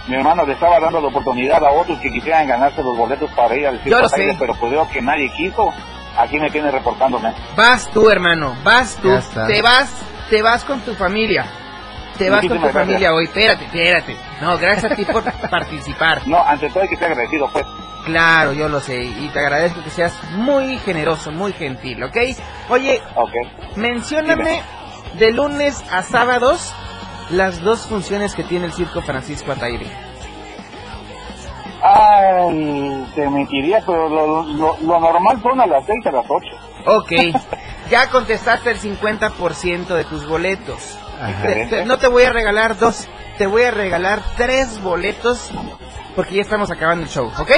Mi 0.06 0.16
hermano 0.16 0.44
le 0.44 0.52
estaba 0.52 0.78
dando 0.80 1.00
la 1.00 1.08
oportunidad 1.08 1.64
a 1.64 1.70
otros 1.72 1.98
que 2.00 2.10
quisieran 2.10 2.46
ganarse 2.46 2.82
los 2.82 2.96
boletos 2.96 3.30
para 3.32 3.56
ir 3.56 3.66
al 3.66 3.82
circo 3.82 4.06
pero 4.38 4.54
pues 4.54 4.72
veo 4.72 4.88
que 4.90 5.00
nadie 5.00 5.30
quiso. 5.32 5.72
Aquí 6.16 6.38
me 6.38 6.50
tiene 6.50 6.70
reportándome. 6.70 7.32
Vas 7.56 7.90
tú, 7.90 8.08
hermano, 8.10 8.54
vas 8.62 8.96
tú. 9.02 9.10
Te 9.48 9.62
vas, 9.62 9.90
te 10.30 10.42
vas 10.42 10.64
con 10.64 10.80
tu 10.80 10.94
familia. 10.94 11.46
Te 12.18 12.30
vas 12.30 12.46
con 12.46 12.60
tu 12.60 12.68
familia 12.68 13.10
gracias. 13.10 13.12
hoy. 13.12 13.24
Espérate, 13.24 13.64
espérate. 13.64 14.16
No, 14.40 14.56
gracias 14.58 14.92
a 14.92 14.94
ti 14.94 15.04
por 15.04 15.24
participar. 15.50 16.26
No, 16.28 16.38
ante 16.46 16.68
todo 16.68 16.82
hay 16.84 16.88
que 16.88 16.96
ser 16.96 17.10
agradecido, 17.10 17.48
pues. 17.52 17.64
Claro, 18.04 18.52
yo 18.52 18.68
lo 18.68 18.78
sé. 18.80 19.02
Y 19.02 19.28
te 19.32 19.40
agradezco 19.40 19.82
que 19.82 19.90
seas 19.90 20.12
muy 20.32 20.78
generoso, 20.78 21.32
muy 21.32 21.52
gentil, 21.54 22.04
¿ok? 22.04 22.16
Oye, 22.68 23.02
Ok. 23.16 23.32
mencióname 23.76 24.60
de 25.14 25.32
lunes 25.32 25.82
a 25.90 26.02
sábados 26.02 26.72
las 27.30 27.60
dos 27.62 27.86
funciones 27.86 28.34
que 28.34 28.44
tiene 28.44 28.66
el 28.66 28.72
Circo 28.72 29.00
Francisco 29.02 29.52
Ataire. 29.52 29.86
Ay, 31.82 33.06
te 33.14 33.28
mentiría, 33.28 33.80
pero 33.84 34.08
lo, 34.08 34.42
lo, 34.44 34.76
lo 34.80 35.00
normal 35.00 35.40
son 35.42 35.60
a 35.60 35.66
las 35.66 35.84
6 35.84 36.06
a 36.06 36.12
las 36.12 36.24
8. 36.28 36.46
Ok, 36.86 37.12
ya 37.90 38.08
contestaste 38.10 38.70
el 38.70 38.80
50% 38.80 39.86
de 39.88 40.04
tus 40.04 40.26
boletos. 40.26 40.98
Te- 41.42 41.66
te- 41.66 41.84
no 41.84 41.98
te 41.98 42.08
voy 42.08 42.24
a 42.24 42.32
regalar 42.32 42.78
dos, 42.78 43.06
te 43.38 43.46
voy 43.46 43.62
a 43.62 43.70
regalar 43.70 44.20
tres 44.36 44.80
boletos 44.82 45.50
porque 46.16 46.36
ya 46.36 46.42
estamos 46.42 46.70
acabando 46.70 47.04
el 47.04 47.10
show, 47.10 47.30
¿ok? 47.38 47.50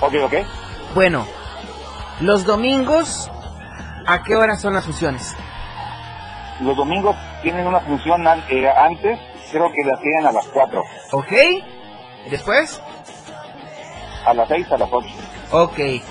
Ok, 0.00 0.14
ok. 0.24 0.34
Bueno, 0.94 1.26
los 2.20 2.44
domingos, 2.44 3.30
¿a 4.06 4.22
qué 4.22 4.36
hora 4.36 4.56
son 4.56 4.74
las 4.74 4.84
funciones? 4.84 5.34
Los 6.60 6.76
domingos 6.76 7.16
tienen 7.42 7.66
una 7.66 7.80
función 7.80 8.26
an- 8.26 8.42
eh, 8.48 8.66
antes, 8.68 9.18
creo 9.50 9.70
que 9.72 9.84
la 9.84 9.98
tienen 10.00 10.26
a 10.26 10.32
las 10.32 10.46
4. 10.46 10.82
¿Ok? 11.12 11.32
¿Después? 12.30 12.80
A 14.24 14.34
las 14.34 14.48
6 14.48 14.66
a 14.72 14.78
las 14.78 14.88
8. 14.90 15.08
Ok. 15.52 15.78
Eh, 15.78 16.02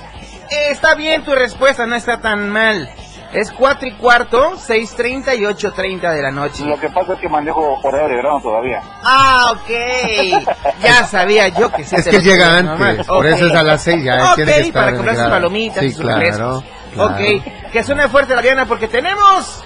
está 0.70 0.96
bien 0.96 1.24
tu 1.24 1.34
respuesta, 1.34 1.86
no 1.86 1.96
está 1.96 2.22
tan 2.22 2.50
mal. 2.50 2.90
Es 3.34 3.52
4 3.52 3.90
y 3.90 3.92
cuarto, 3.96 4.52
6.30 4.56 5.36
y 5.38 5.42
8.30 5.42 6.14
de 6.14 6.22
la 6.22 6.32
noche. 6.32 6.64
Lo 6.64 6.80
que 6.80 6.88
pasa 6.90 7.14
es 7.14 7.20
que 7.20 7.28
manejo 7.28 7.78
horario 7.84 8.08
de 8.08 8.16
verano 8.16 8.40
todavía. 8.40 8.80
Ah, 9.04 9.52
ok. 9.52 9.70
Ya 10.82 11.06
sabía 11.06 11.50
yo 11.50 11.70
que 11.72 11.84
sí 11.84 11.96
Es 11.98 12.08
que 12.08 12.20
llega 12.22 12.58
antes, 12.58 12.66
normal. 12.80 13.06
por 13.08 13.26
eso 13.26 13.48
es 13.48 13.54
a 13.56 13.64
las 13.64 13.82
seis, 13.82 14.04
ya 14.04 14.30
Ok, 14.32 14.36
tiene 14.36 14.54
que 14.54 14.60
estar 14.62 14.84
para 14.86 14.96
comprar 14.96 15.16
sus 15.18 15.26
palomitas 15.28 15.80
Sí, 15.80 15.86
y 15.88 15.92
sus 15.92 16.02
claro, 16.02 16.64
claro. 16.94 17.12
Ok, 17.14 17.72
que 17.74 17.84
suene 17.84 18.08
fuerte 18.08 18.36
la 18.36 18.42
Diana 18.42 18.66
porque 18.66 18.88
tenemos... 18.88 19.64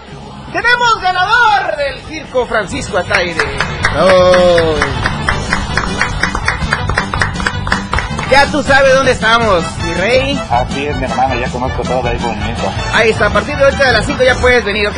¡Tenemos 0.51 1.01
ganador 1.01 1.77
del 1.77 1.99
Circo 2.07 2.45
Francisco 2.45 2.97
Ataire! 2.97 3.41
Ya 8.31 8.45
tú 8.51 8.61
sabes 8.61 8.93
dónde 8.93 9.11
estamos, 9.11 9.63
mi 9.83 9.93
rey. 9.95 10.39
Así 10.51 10.85
es, 10.85 10.95
mi 10.97 11.05
hermano, 11.05 11.35
ya 11.39 11.49
conozco 11.49 11.81
todo 11.81 12.09
el 12.09 12.19
movimiento. 12.19 12.71
Ahí 12.93 13.09
está, 13.09 13.25
a 13.27 13.29
partir 13.31 13.57
de 13.57 13.63
ahorita 13.63 13.87
de 13.87 13.93
las 13.93 14.05
5 14.05 14.23
ya 14.23 14.35
puedes 14.35 14.63
venir, 14.63 14.87
¿ok? 14.87 14.97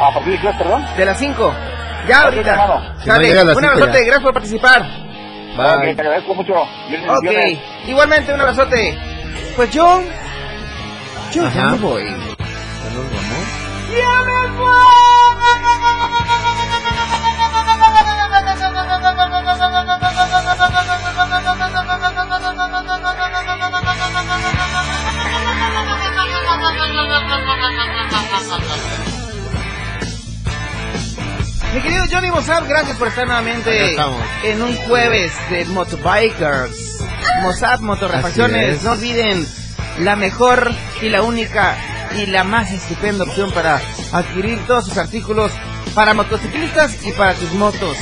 ¿A 0.00 0.14
partir 0.14 0.32
de 0.34 0.40
qué, 0.40 0.48
perdón? 0.56 0.86
De 0.96 1.04
las 1.04 1.18
5. 1.18 1.54
Ya 2.08 2.22
ahorita. 2.22 2.94
Si 3.02 3.08
no 3.08 3.14
a 3.14 3.18
las 3.18 3.56
un 3.56 3.64
abrazote, 3.64 4.04
gracias 4.04 4.22
por 4.22 4.32
participar. 4.32 4.82
Ok, 5.58 5.82
te 5.96 6.00
agradezco 6.02 6.34
mucho. 6.34 6.52
Ok, 6.54 7.58
igualmente 7.86 8.32
un 8.32 8.40
abrazote. 8.40 8.96
Pues 9.56 9.70
yo... 9.70 10.02
Yo 11.32 11.42
ya 11.42 11.48
Ajá. 11.48 11.70
me 11.72 11.78
voy. 11.78 12.04
¿Ya 12.04 12.14
nos 12.14 13.10
vamos? 13.10 13.24
¡Ya 13.24 13.35
me 13.35 13.35
Mi 31.74 31.82
querido 31.82 32.04
Johnny 32.10 32.30
Mossad, 32.30 32.64
gracias 32.66 32.96
por 32.96 33.08
estar 33.08 33.26
nuevamente 33.26 33.96
en 34.42 34.62
un 34.62 34.74
jueves 34.88 35.32
de 35.50 35.64
Motobikers. 35.66 37.04
Mossad 37.42 37.80
Motorrefacciones, 37.80 38.82
no 38.82 38.92
olviden 38.92 39.46
la 40.00 40.16
mejor 40.16 40.72
y 41.02 41.08
la 41.08 41.22
única 41.22 41.76
y 42.16 42.26
la 42.26 42.44
más 42.44 42.70
estupenda 42.72 43.24
opción 43.24 43.52
para 43.52 43.80
adquirir 44.12 44.64
todos 44.66 44.86
sus 44.86 44.96
artículos 44.96 45.52
para 45.94 46.14
motociclistas 46.14 47.04
y 47.04 47.12
para 47.12 47.34
tus 47.34 47.52
motos. 47.52 47.96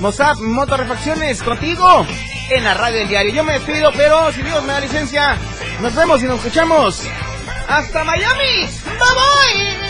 Mozap 0.00 0.38
Motorrefacciones, 0.38 1.42
contigo 1.42 2.06
en 2.50 2.64
la 2.64 2.74
radio 2.74 2.98
del 3.00 3.08
diario. 3.08 3.34
Yo 3.34 3.44
me 3.44 3.54
despido, 3.54 3.90
pero 3.96 4.32
si 4.32 4.42
Dios 4.42 4.62
me 4.64 4.72
da 4.72 4.80
licencia, 4.80 5.36
nos 5.80 5.94
vemos 5.94 6.22
y 6.22 6.26
nos 6.26 6.38
escuchamos. 6.38 7.02
¡Hasta 7.68 8.04
Miami! 8.04 8.68
¡Bye 8.84 9.14
bye! 9.14 9.88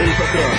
El 0.00 0.12
patrón, 0.16 0.50